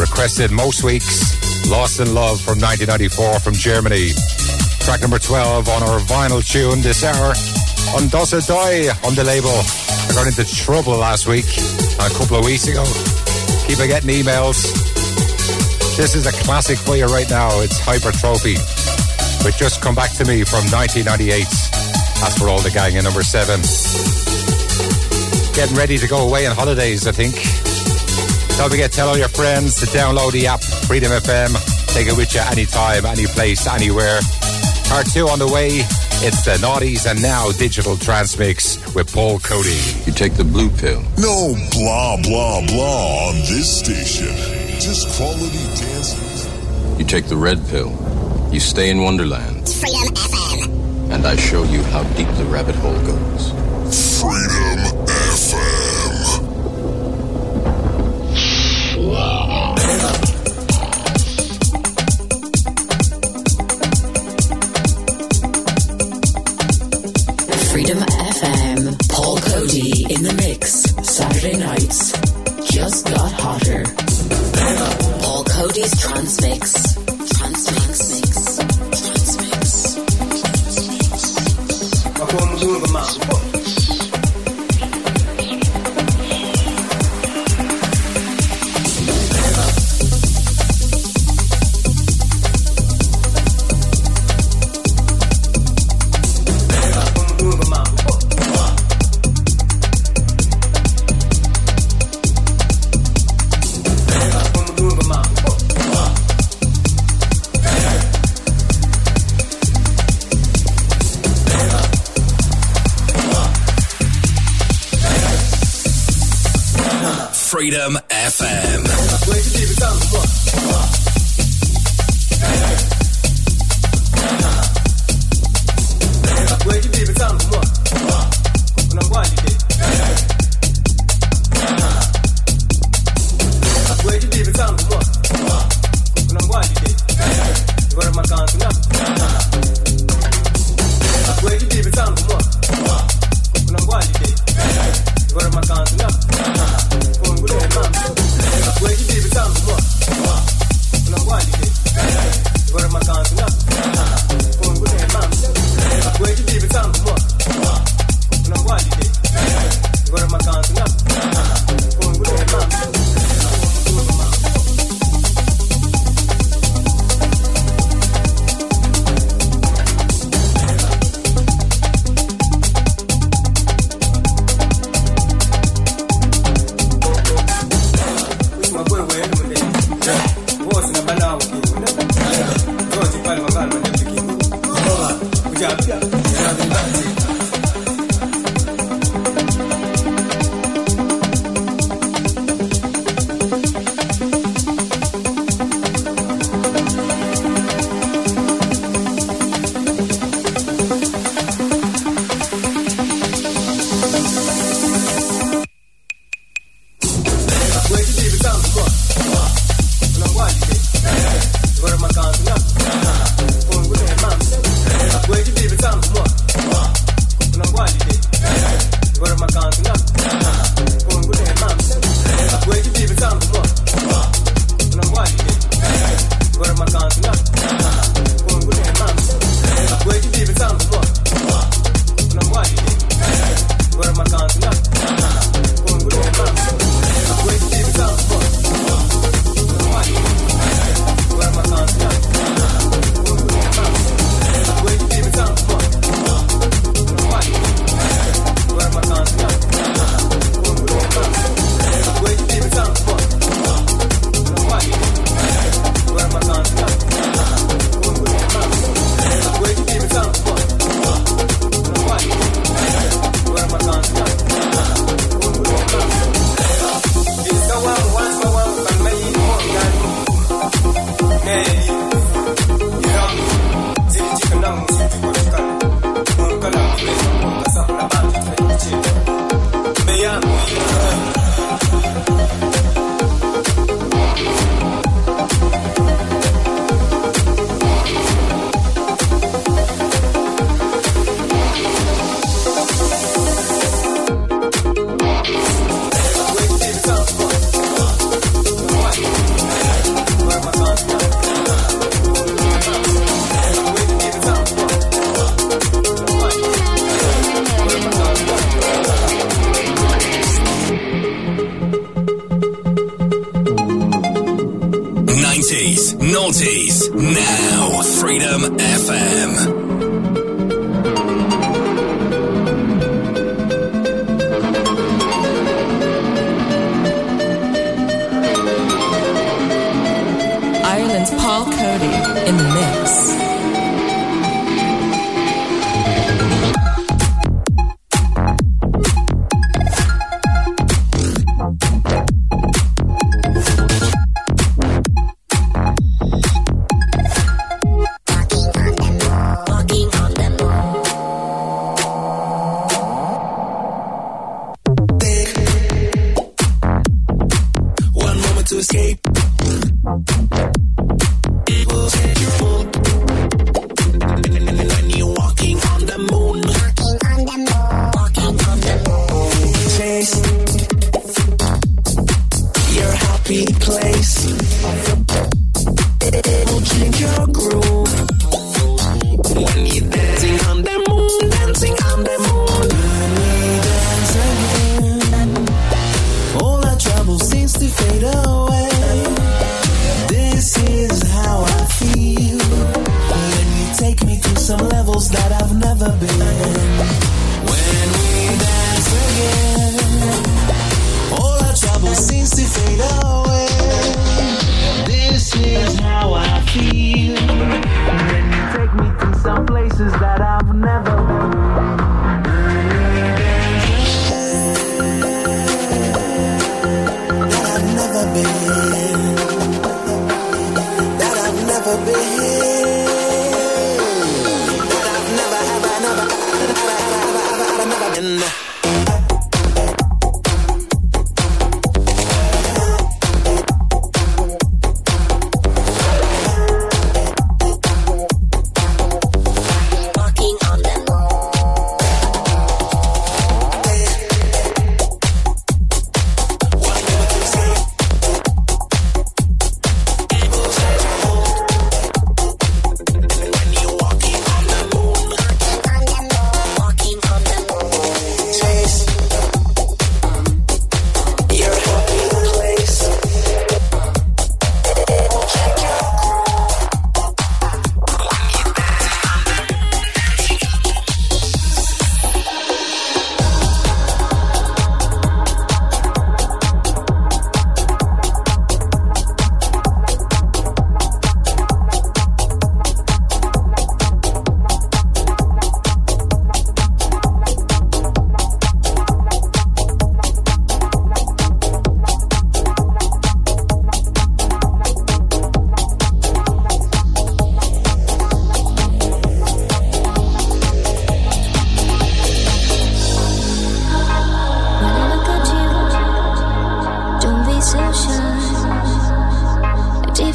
Requested 0.00 0.50
most 0.50 0.82
weeks. 0.82 1.68
Lost 1.68 2.00
in 2.00 2.14
Love 2.14 2.40
from 2.40 2.58
1994 2.58 3.38
from 3.40 3.52
Germany. 3.52 4.08
Track 4.80 5.02
number 5.02 5.18
12 5.18 5.68
on 5.68 5.82
our 5.82 6.00
vinyl 6.00 6.40
tune 6.40 6.80
this 6.80 7.04
hour. 7.04 7.36
On 7.92 8.08
Dosa 8.08 8.40
Die 8.40 8.88
on 9.06 9.14
the 9.14 9.22
label. 9.22 9.52
I 9.52 10.12
got 10.16 10.26
into 10.26 10.42
trouble 10.48 10.96
last 10.96 11.28
week, 11.28 11.44
a 12.00 12.08
couple 12.16 12.38
of 12.38 12.46
weeks 12.46 12.66
ago. 12.66 12.82
Keep 13.68 13.80
on 13.80 13.88
getting 13.88 14.08
emails. 14.08 14.72
This 15.98 16.14
is 16.14 16.24
a 16.24 16.32
classic 16.44 16.78
for 16.78 16.96
you 16.96 17.04
right 17.04 17.28
now. 17.28 17.60
It's 17.60 17.78
Hypertrophy. 17.78 18.56
But 19.44 19.54
just 19.60 19.82
come 19.82 19.94
back 19.94 20.12
to 20.16 20.24
me 20.24 20.44
from 20.44 20.64
1998. 20.72 21.44
That's 22.24 22.38
for 22.38 22.48
all 22.48 22.60
the 22.60 22.70
gang 22.70 22.96
in 22.96 23.04
number 23.04 23.22
seven. 23.22 23.60
Getting 25.52 25.76
ready 25.76 25.98
to 25.98 26.08
go 26.08 26.26
away 26.26 26.46
on 26.46 26.56
holidays, 26.56 27.06
I 27.06 27.12
think. 27.12 27.59
Don't 28.56 28.70
forget, 28.70 28.92
tell 28.92 29.08
all 29.08 29.16
your 29.16 29.28
friends 29.28 29.76
to 29.80 29.86
download 29.86 30.32
the 30.32 30.46
app, 30.46 30.60
Freedom 30.60 31.10
FM. 31.10 31.54
Take 31.94 32.08
it 32.08 32.16
with 32.16 32.34
you 32.34 32.40
anytime, 32.40 33.06
any 33.06 33.26
place, 33.26 33.66
anywhere. 33.66 34.20
Part 34.88 35.06
two 35.06 35.28
on 35.28 35.38
the 35.38 35.48
way. 35.48 35.80
It's 36.22 36.44
the 36.44 36.58
Noughties 36.60 37.10
and 37.10 37.22
Now 37.22 37.50
Digital 37.52 37.96
Transmix 37.96 38.76
with 38.94 39.10
Paul 39.12 39.38
Coady. 39.38 39.80
You 40.04 40.12
take 40.12 40.34
the 40.34 40.44
blue 40.44 40.68
pill. 40.68 41.00
No 41.16 41.54
blah 41.72 42.16
blah 42.22 42.60
blah 42.66 43.28
on 43.28 43.34
this 43.48 43.78
station. 43.78 44.28
Just 44.78 45.08
quality 45.16 45.64
dance. 45.80 46.46
You 46.98 47.06
take 47.06 47.26
the 47.26 47.36
red 47.36 47.58
pill. 47.68 47.90
You 48.52 48.60
stay 48.60 48.90
in 48.90 49.00
Wonderland. 49.00 49.66
Freedom 49.68 50.14
FM. 50.14 51.10
And 51.12 51.26
I 51.26 51.36
show 51.36 51.62
you 51.64 51.82
how 51.84 52.02
deep 52.14 52.28
the 52.36 52.44
rabbit 52.44 52.74
hole 52.74 53.00
goes. 53.06 53.49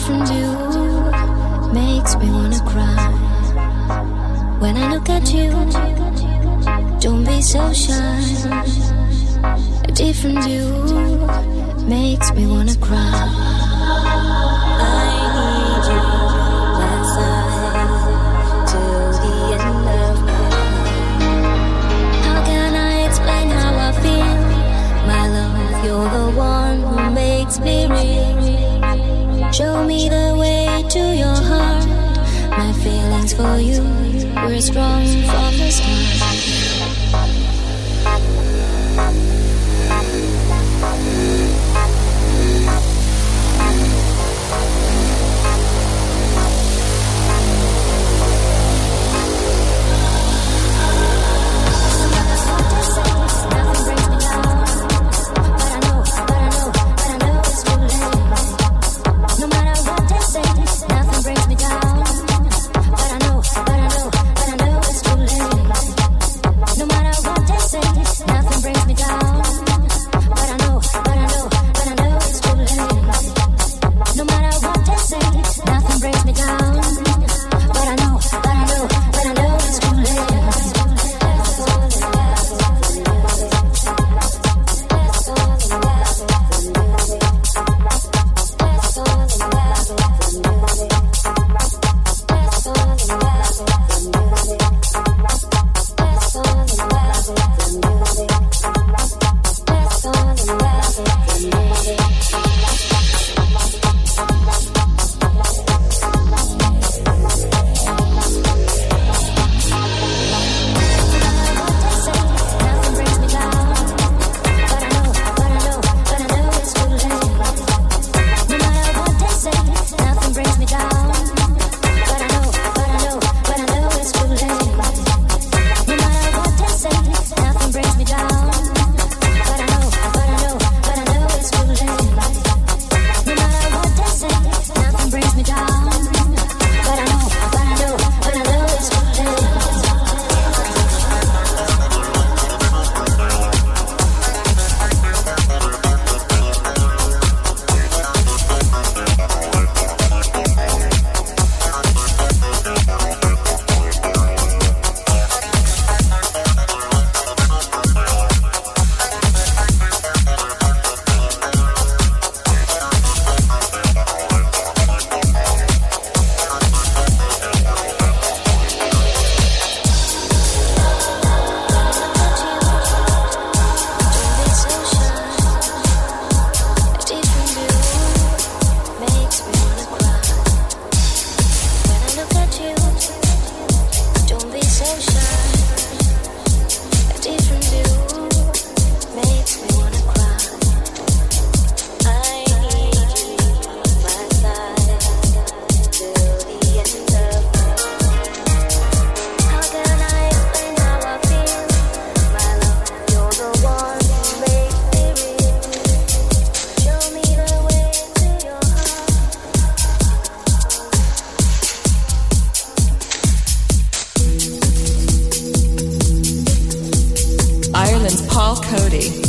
from 0.06 0.22
you 0.28 1.74
makes 1.74 2.16
me 2.18 2.30
wanna 2.30 2.60
cry. 2.60 3.08
When 4.60 4.78
I 4.78 4.94
look 4.94 5.10
at 5.10 5.34
you, 5.34 5.50
don't 7.00 7.24
be 7.24 7.42
so 7.42 7.74
shy. 7.74 8.22
A 9.84 9.92
different 9.92 10.48
you 10.48 10.66
makes 11.88 12.32
me 12.34 12.46
wanna 12.46 12.76
cry. 12.78 13.45
Show 29.56 29.86
me 29.86 30.10
the 30.10 30.36
way 30.38 30.84
to 30.90 31.00
your 31.16 31.34
heart. 31.34 31.88
My 32.50 32.74
feelings 32.74 33.32
for 33.32 33.58
you 33.58 33.84
were 34.36 34.60
strong 34.60 35.06
from 35.32 35.58
the 35.58 35.72
start. 35.72 36.05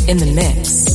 in 0.08 0.18
the 0.18 0.26
mix. 0.26 0.86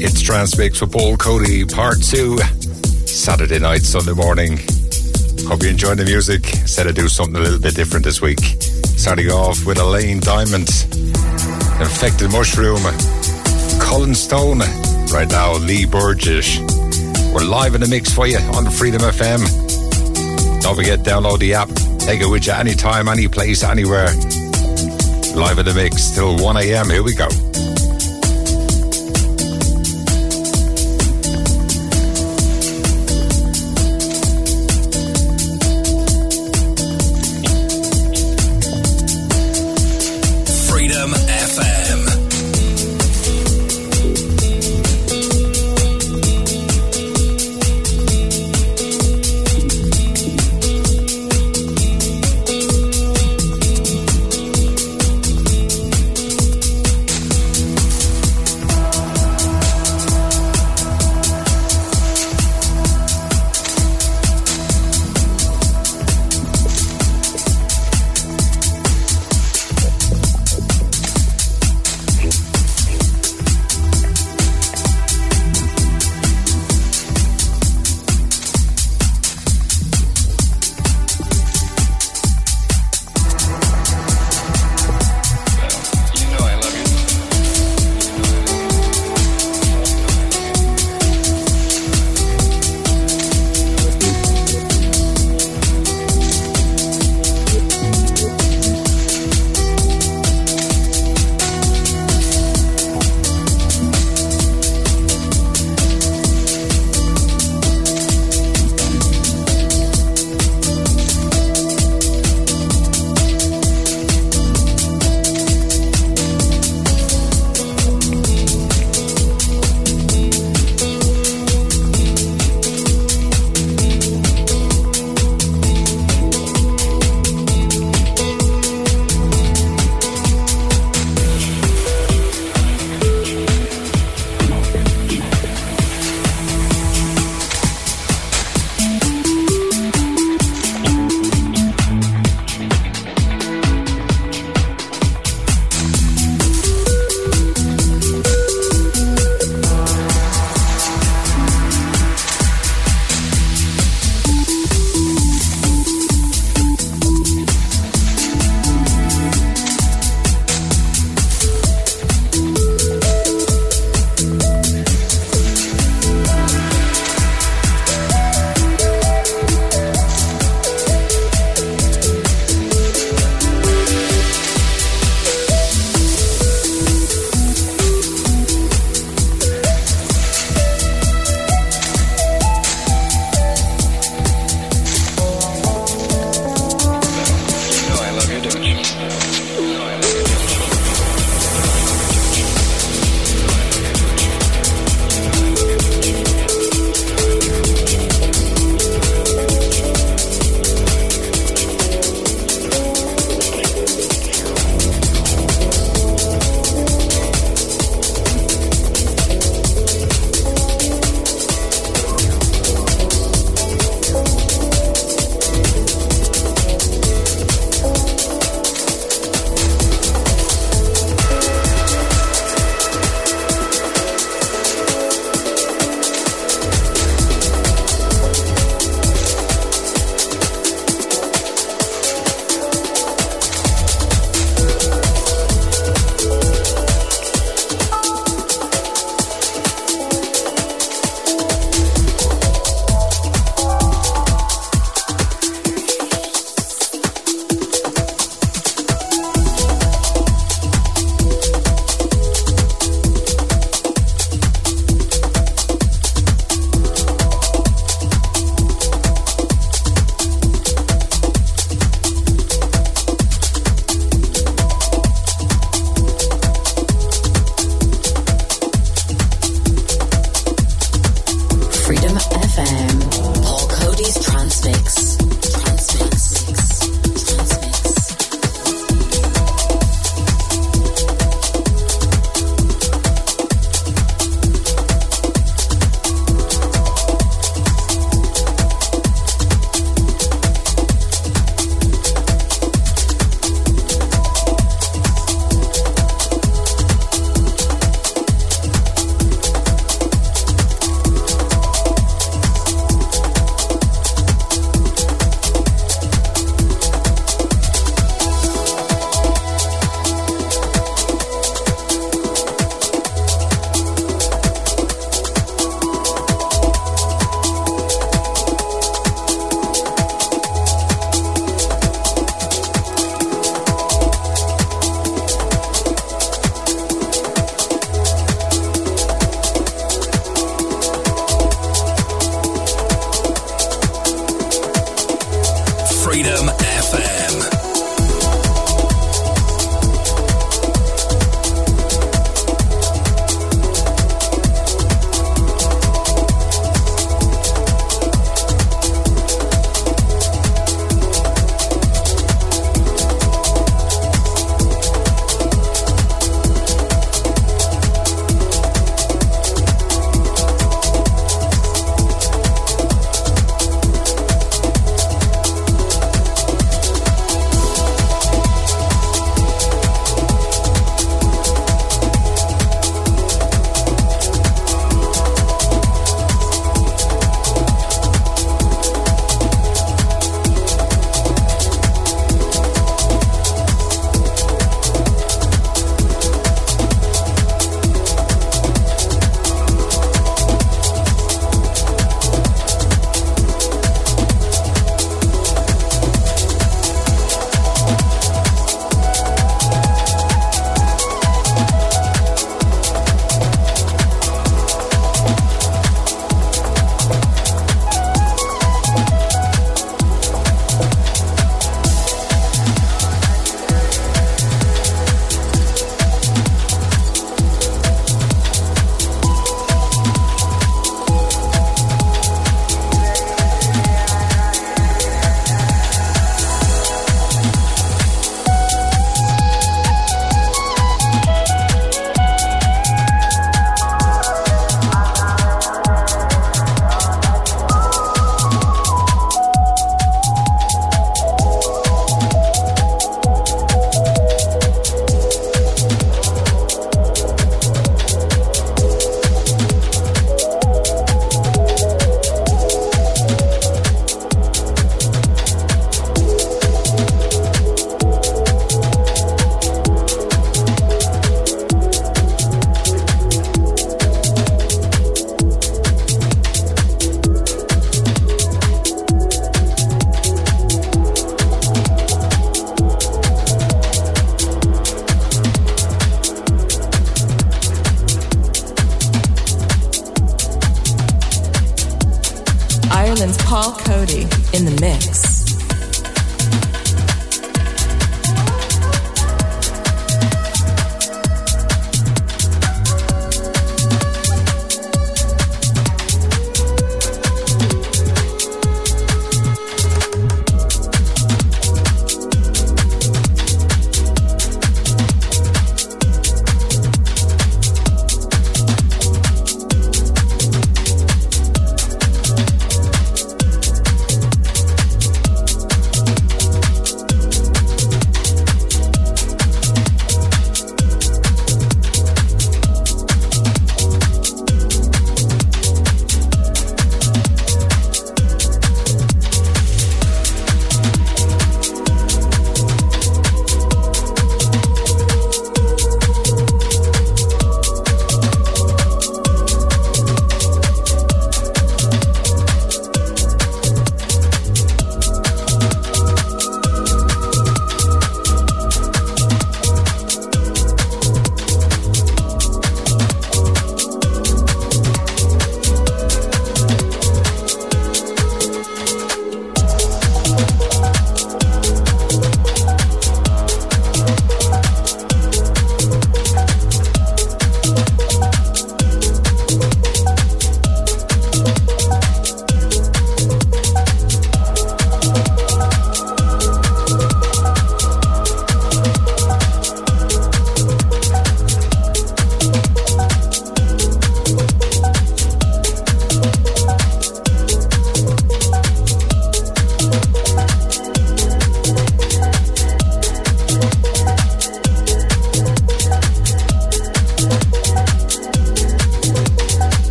It's 0.00 0.22
Trance 0.22 0.56
Mix 0.56 0.80
with 0.80 0.92
Paul 0.92 1.18
Coady, 1.18 1.66
part 1.66 2.02
two, 2.02 2.38
Saturday 3.06 3.58
night, 3.58 3.82
Sunday 3.82 4.12
morning. 4.12 4.58
Hope 5.46 5.62
you 5.62 5.68
enjoyed 5.68 5.98
the 5.98 6.04
music. 6.06 6.46
Said 6.66 6.86
I'd 6.86 6.94
do 6.94 7.08
something 7.08 7.36
a 7.36 7.40
little 7.40 7.60
bit 7.60 7.74
different 7.74 8.04
this 8.04 8.22
week. 8.22 8.40
Starting 8.40 9.30
off 9.30 9.66
with 9.66 9.78
Elaine 9.78 10.20
Diamond, 10.20 10.68
Infected 11.80 12.30
Mushroom, 12.32 12.80
Colin 13.78 14.14
Stone, 14.14 14.60
right 15.12 15.28
now 15.28 15.52
Lee 15.52 15.84
Burgess. 15.84 16.73
We're 17.34 17.44
live 17.44 17.74
in 17.74 17.80
the 17.80 17.88
mix 17.88 18.14
for 18.14 18.28
you 18.28 18.38
on 18.38 18.70
Freedom 18.70 19.00
FM. 19.00 19.40
Don't 20.62 20.76
forget, 20.76 21.00
download 21.00 21.40
the 21.40 21.54
app. 21.54 21.68
Take 21.98 22.20
it 22.20 22.30
with 22.30 22.46
you 22.46 22.52
anytime, 22.52 23.08
any 23.08 23.26
place, 23.26 23.64
anywhere. 23.64 24.06
Live 25.34 25.58
in 25.58 25.66
the 25.66 25.72
mix 25.74 26.14
till 26.14 26.38
1 26.38 26.56
a.m. 26.58 26.88
Here 26.88 27.02
we 27.02 27.12
go. 27.12 27.26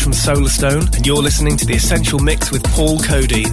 From 0.00 0.12
Solarstone, 0.12 0.96
and 0.96 1.06
you're 1.06 1.18
listening 1.18 1.58
to 1.58 1.66
The 1.66 1.74
Essential 1.74 2.18
Mix 2.20 2.50
with 2.50 2.64
Paul 2.64 2.98
Coady. 3.00 3.44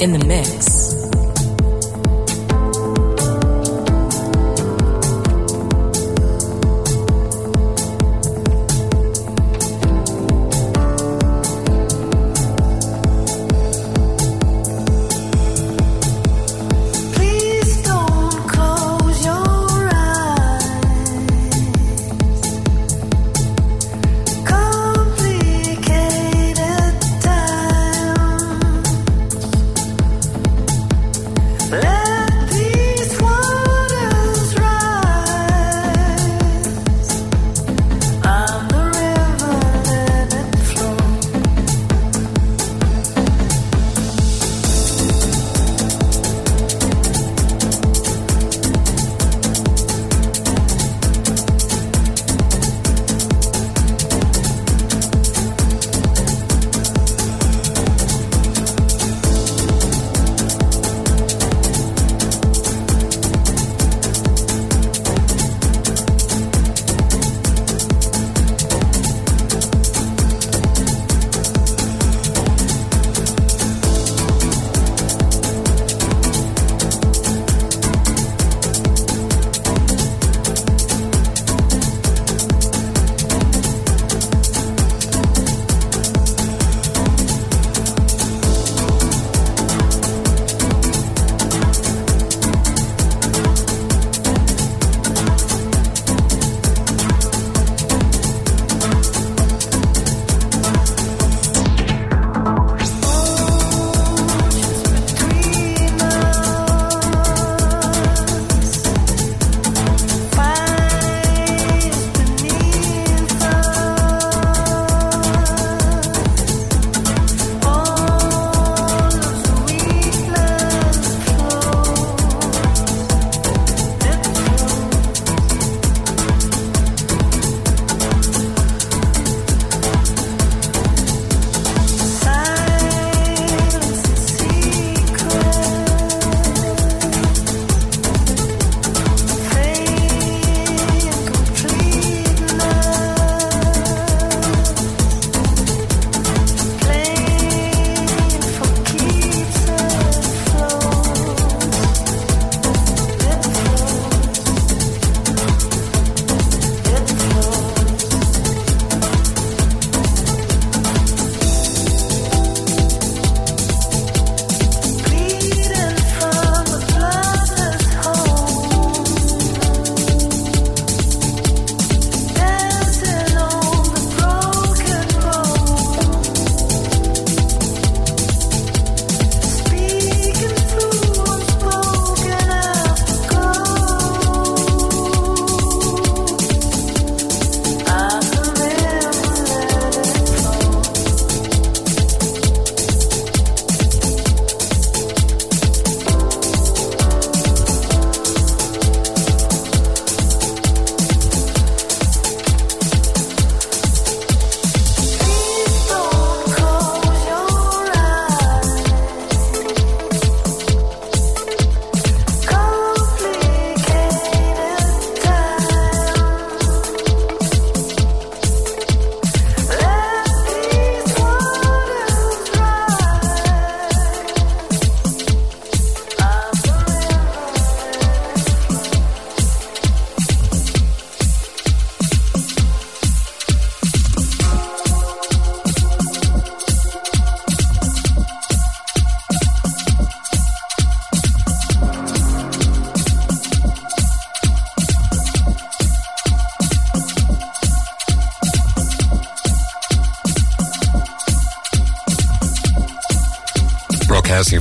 In 0.00 0.12
the 0.12 0.24
mix. 0.24 0.87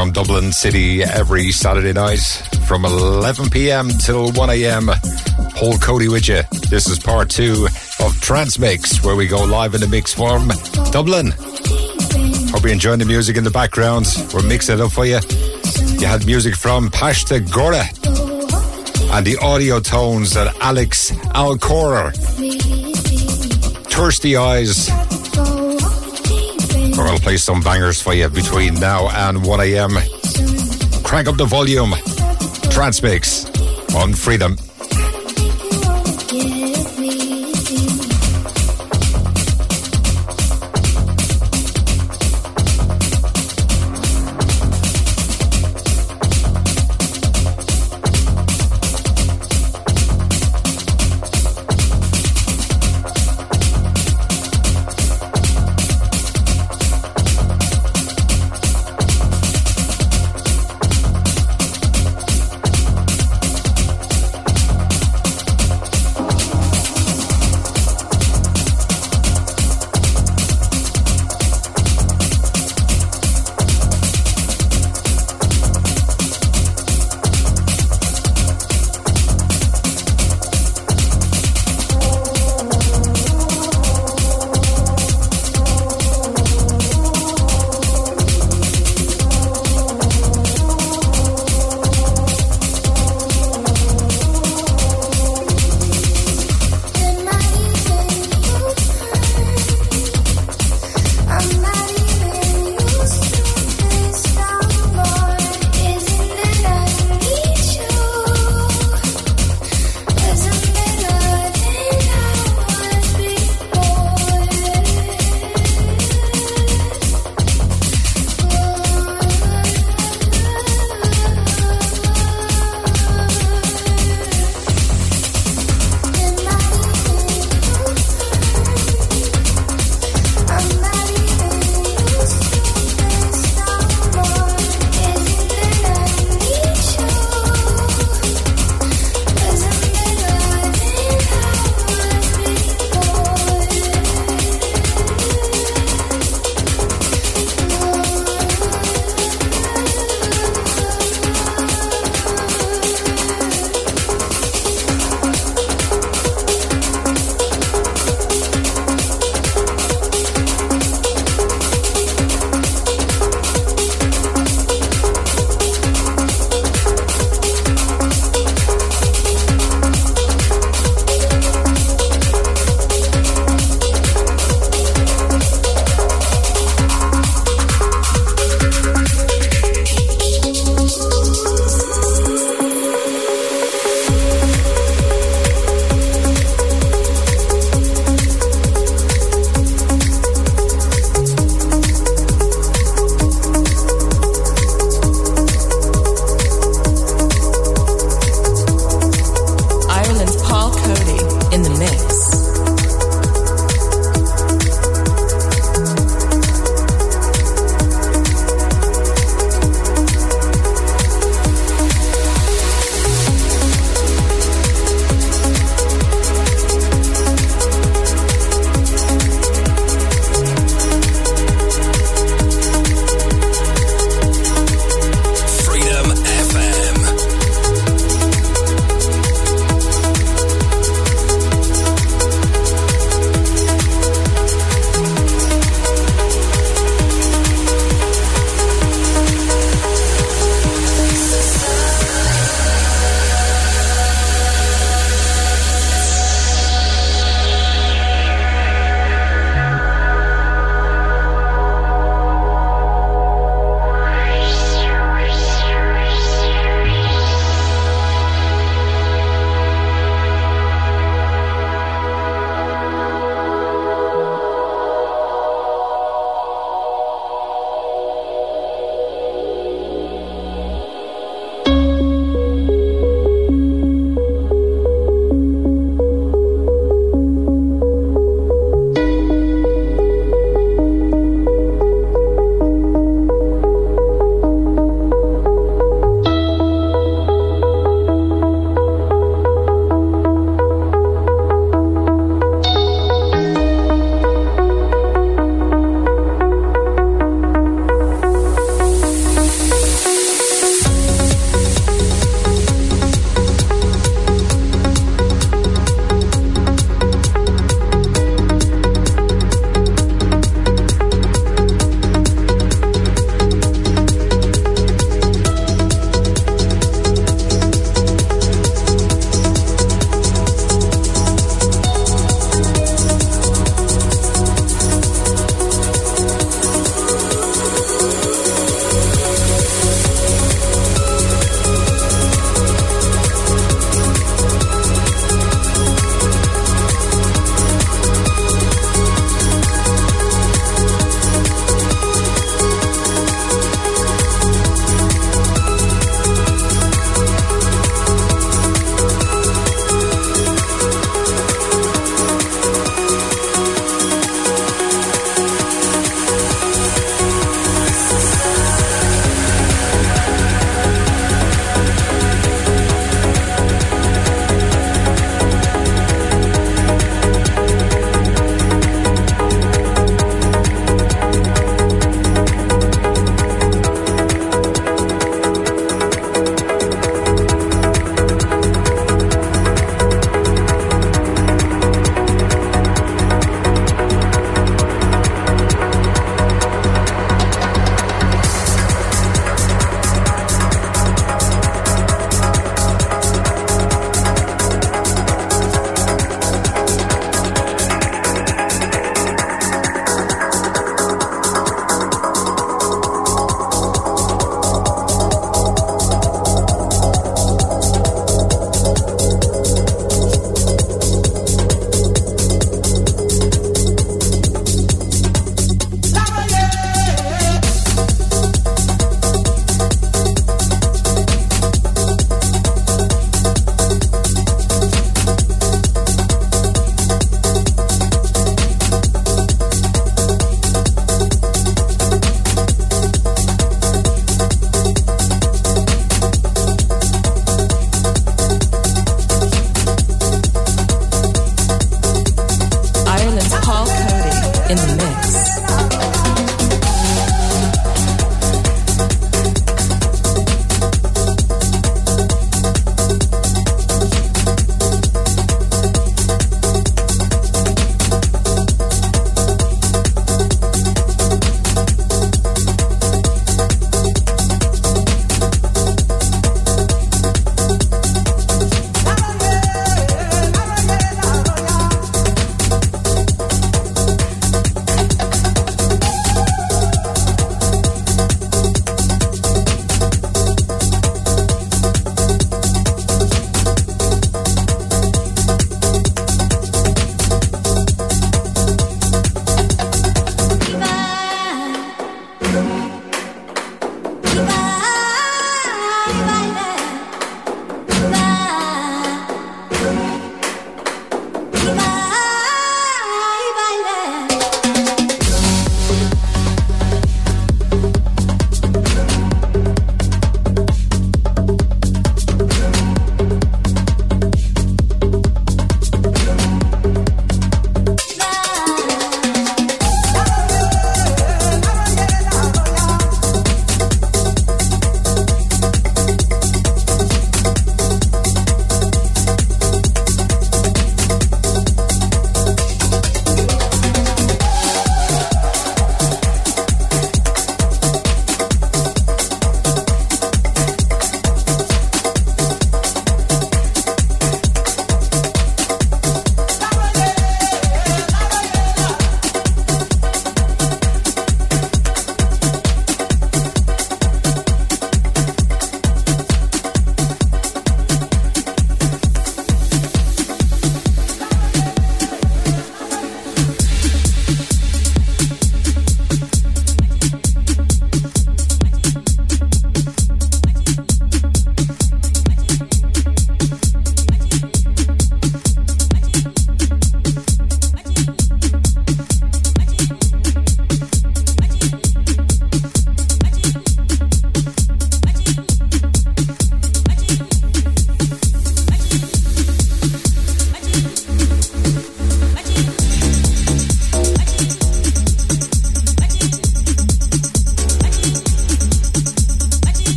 From 0.00 0.12
Dublin 0.12 0.50
City 0.50 1.02
every 1.02 1.50
Saturday 1.50 1.92
night 1.92 2.22
from 2.66 2.86
11 2.86 3.50
p.m. 3.50 3.90
till 3.90 4.32
1 4.32 4.48
a.m. 4.48 4.88
Paul 5.54 5.76
Coady 5.76 6.08
with 6.08 6.26
you. 6.26 6.40
This 6.70 6.86
is 6.86 6.98
part 6.98 7.28
two 7.28 7.68
of 8.02 8.18
Trance 8.18 8.58
Mix, 8.58 9.04
where 9.04 9.14
we 9.14 9.26
go 9.26 9.44
live 9.44 9.74
in 9.74 9.82
the 9.82 9.88
mix 9.88 10.14
form, 10.14 10.48
Dublin. 10.90 11.32
Hope 12.50 12.62
you're 12.62 12.72
enjoying 12.72 12.98
the 12.98 13.04
music 13.04 13.36
in 13.36 13.44
the 13.44 13.50
background. 13.50 14.06
We're 14.32 14.42
mixing 14.42 14.76
it 14.76 14.80
up 14.80 14.90
for 14.90 15.04
you. 15.04 15.20
You 15.98 16.06
had 16.06 16.24
music 16.24 16.56
from 16.56 16.88
Pashta 16.88 17.38
Gora 17.52 17.84
and 19.14 19.26
the 19.26 19.36
audio 19.42 19.80
tones 19.80 20.32
that 20.32 20.56
Alex 20.62 21.10
Alcora. 21.10 22.16
Thirsty 23.92 24.34
Eyes. 24.38 24.88
We're 27.00 27.06
going 27.06 27.16
to 27.16 27.22
play 27.22 27.38
some 27.38 27.62
bangers 27.62 28.02
for 28.02 28.12
you 28.12 28.28
between 28.28 28.74
now 28.74 29.08
and 29.08 29.42
1 29.42 29.60
a.m. 29.60 29.92
Crank 31.02 31.28
up 31.28 31.38
the 31.38 31.46
volume. 31.48 31.94
Trance 32.70 33.02
Mix 33.02 33.46
on 33.94 34.12
Freedom. 34.12 34.58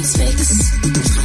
Coady's 0.00 1.19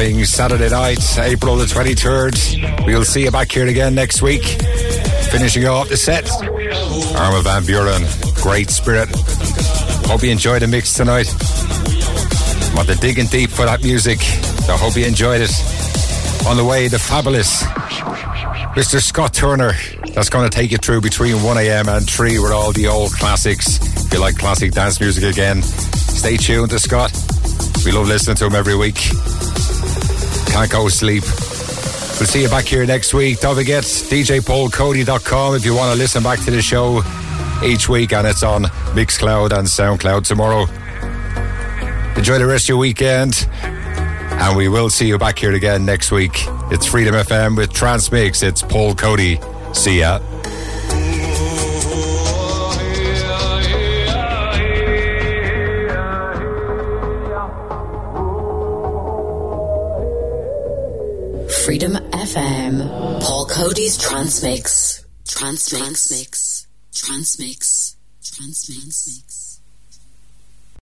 Wrapping 0.00 0.24
Saturday 0.24 0.70
night, 0.70 1.18
April 1.18 1.56
the 1.56 1.66
23rd. 1.66 2.86
We'll 2.86 3.04
see 3.04 3.24
you 3.24 3.30
back 3.30 3.52
here 3.52 3.66
again 3.66 3.94
next 3.94 4.22
week. 4.22 4.42
Finishing 5.30 5.66
off 5.66 5.90
the 5.90 5.96
set, 5.98 6.26
Armin 6.40 7.44
van 7.44 7.64
Buuren. 7.64 8.42
Great 8.42 8.70
spirit. 8.70 9.10
Hope 10.06 10.22
you 10.22 10.30
enjoyed 10.30 10.62
the 10.62 10.68
mix 10.68 10.94
tonight. 10.94 11.28
Want 12.74 12.88
to 12.88 12.94
digging 12.94 13.26
deep 13.26 13.50
for 13.50 13.66
that 13.66 13.82
music. 13.82 14.20
So 14.20 14.74
hope 14.78 14.96
you 14.96 15.04
enjoyed 15.04 15.42
it. 15.42 15.52
On 16.48 16.56
the 16.56 16.64
way, 16.64 16.88
the 16.88 16.98
fabulous 16.98 17.62
Mr. 18.72 19.02
Scott 19.02 19.34
Turner. 19.34 19.72
That's 20.14 20.30
going 20.30 20.48
to 20.48 20.56
take 20.56 20.70
you 20.70 20.78
through 20.78 21.02
between 21.02 21.34
1am 21.34 21.94
and 21.94 22.08
3 22.08 22.38
with 22.38 22.52
all 22.52 22.72
the 22.72 22.86
old 22.86 23.12
classics. 23.12 23.76
If 24.06 24.14
you 24.14 24.20
like 24.20 24.38
classic 24.38 24.72
dance 24.72 24.98
music 24.98 25.24
again, 25.24 25.60
stay 25.60 26.38
tuned 26.38 26.70
to 26.70 26.78
Scott. 26.78 27.12
We 27.84 27.92
love 27.92 28.08
listening 28.08 28.36
to 28.36 28.46
him 28.46 28.54
every 28.54 28.76
week. 28.76 28.96
Can't 30.52 30.70
go 30.70 30.88
sleep. 30.88 31.22
We'll 31.22 32.26
see 32.26 32.42
you 32.42 32.48
back 32.48 32.66
here 32.66 32.84
next 32.84 33.14
week. 33.14 33.40
Don't 33.40 33.54
forget 33.56 33.82
djpaulcoady.com 33.84 35.54
if 35.54 35.64
you 35.64 35.74
want 35.74 35.92
to 35.92 35.98
listen 35.98 36.22
back 36.22 36.38
to 36.40 36.50
the 36.50 36.60
show 36.60 37.02
each 37.64 37.88
week, 37.88 38.12
and 38.12 38.26
it's 38.26 38.42
on 38.42 38.64
Mixcloud 38.94 39.52
and 39.56 39.66
Soundcloud 39.66 40.26
tomorrow. 40.26 40.66
Enjoy 42.16 42.38
the 42.38 42.46
rest 42.46 42.64
of 42.64 42.70
your 42.70 42.78
weekend, 42.78 43.48
and 43.62 44.56
we 44.56 44.68
will 44.68 44.90
see 44.90 45.06
you 45.06 45.16
back 45.16 45.38
here 45.38 45.52
again 45.54 45.86
next 45.86 46.10
week. 46.10 46.32
It's 46.70 46.84
Freedom 46.84 47.14
FM 47.14 47.56
with 47.56 47.72
Trance 47.72 48.12
Mix. 48.12 48.42
It's 48.42 48.60
Paul 48.60 48.94
Coady. 48.94 49.40
See 49.72 50.00
ya. 50.00 50.18
Paul 63.98 64.08
Coady's 64.08 64.36
Transmix. 64.42 65.04
Trance 65.26 65.72
Mix. 65.72 65.86
Transmix. 65.86 66.66
Trance 66.92 67.38
Mix. 67.40 67.96
Transmix. 68.22 69.39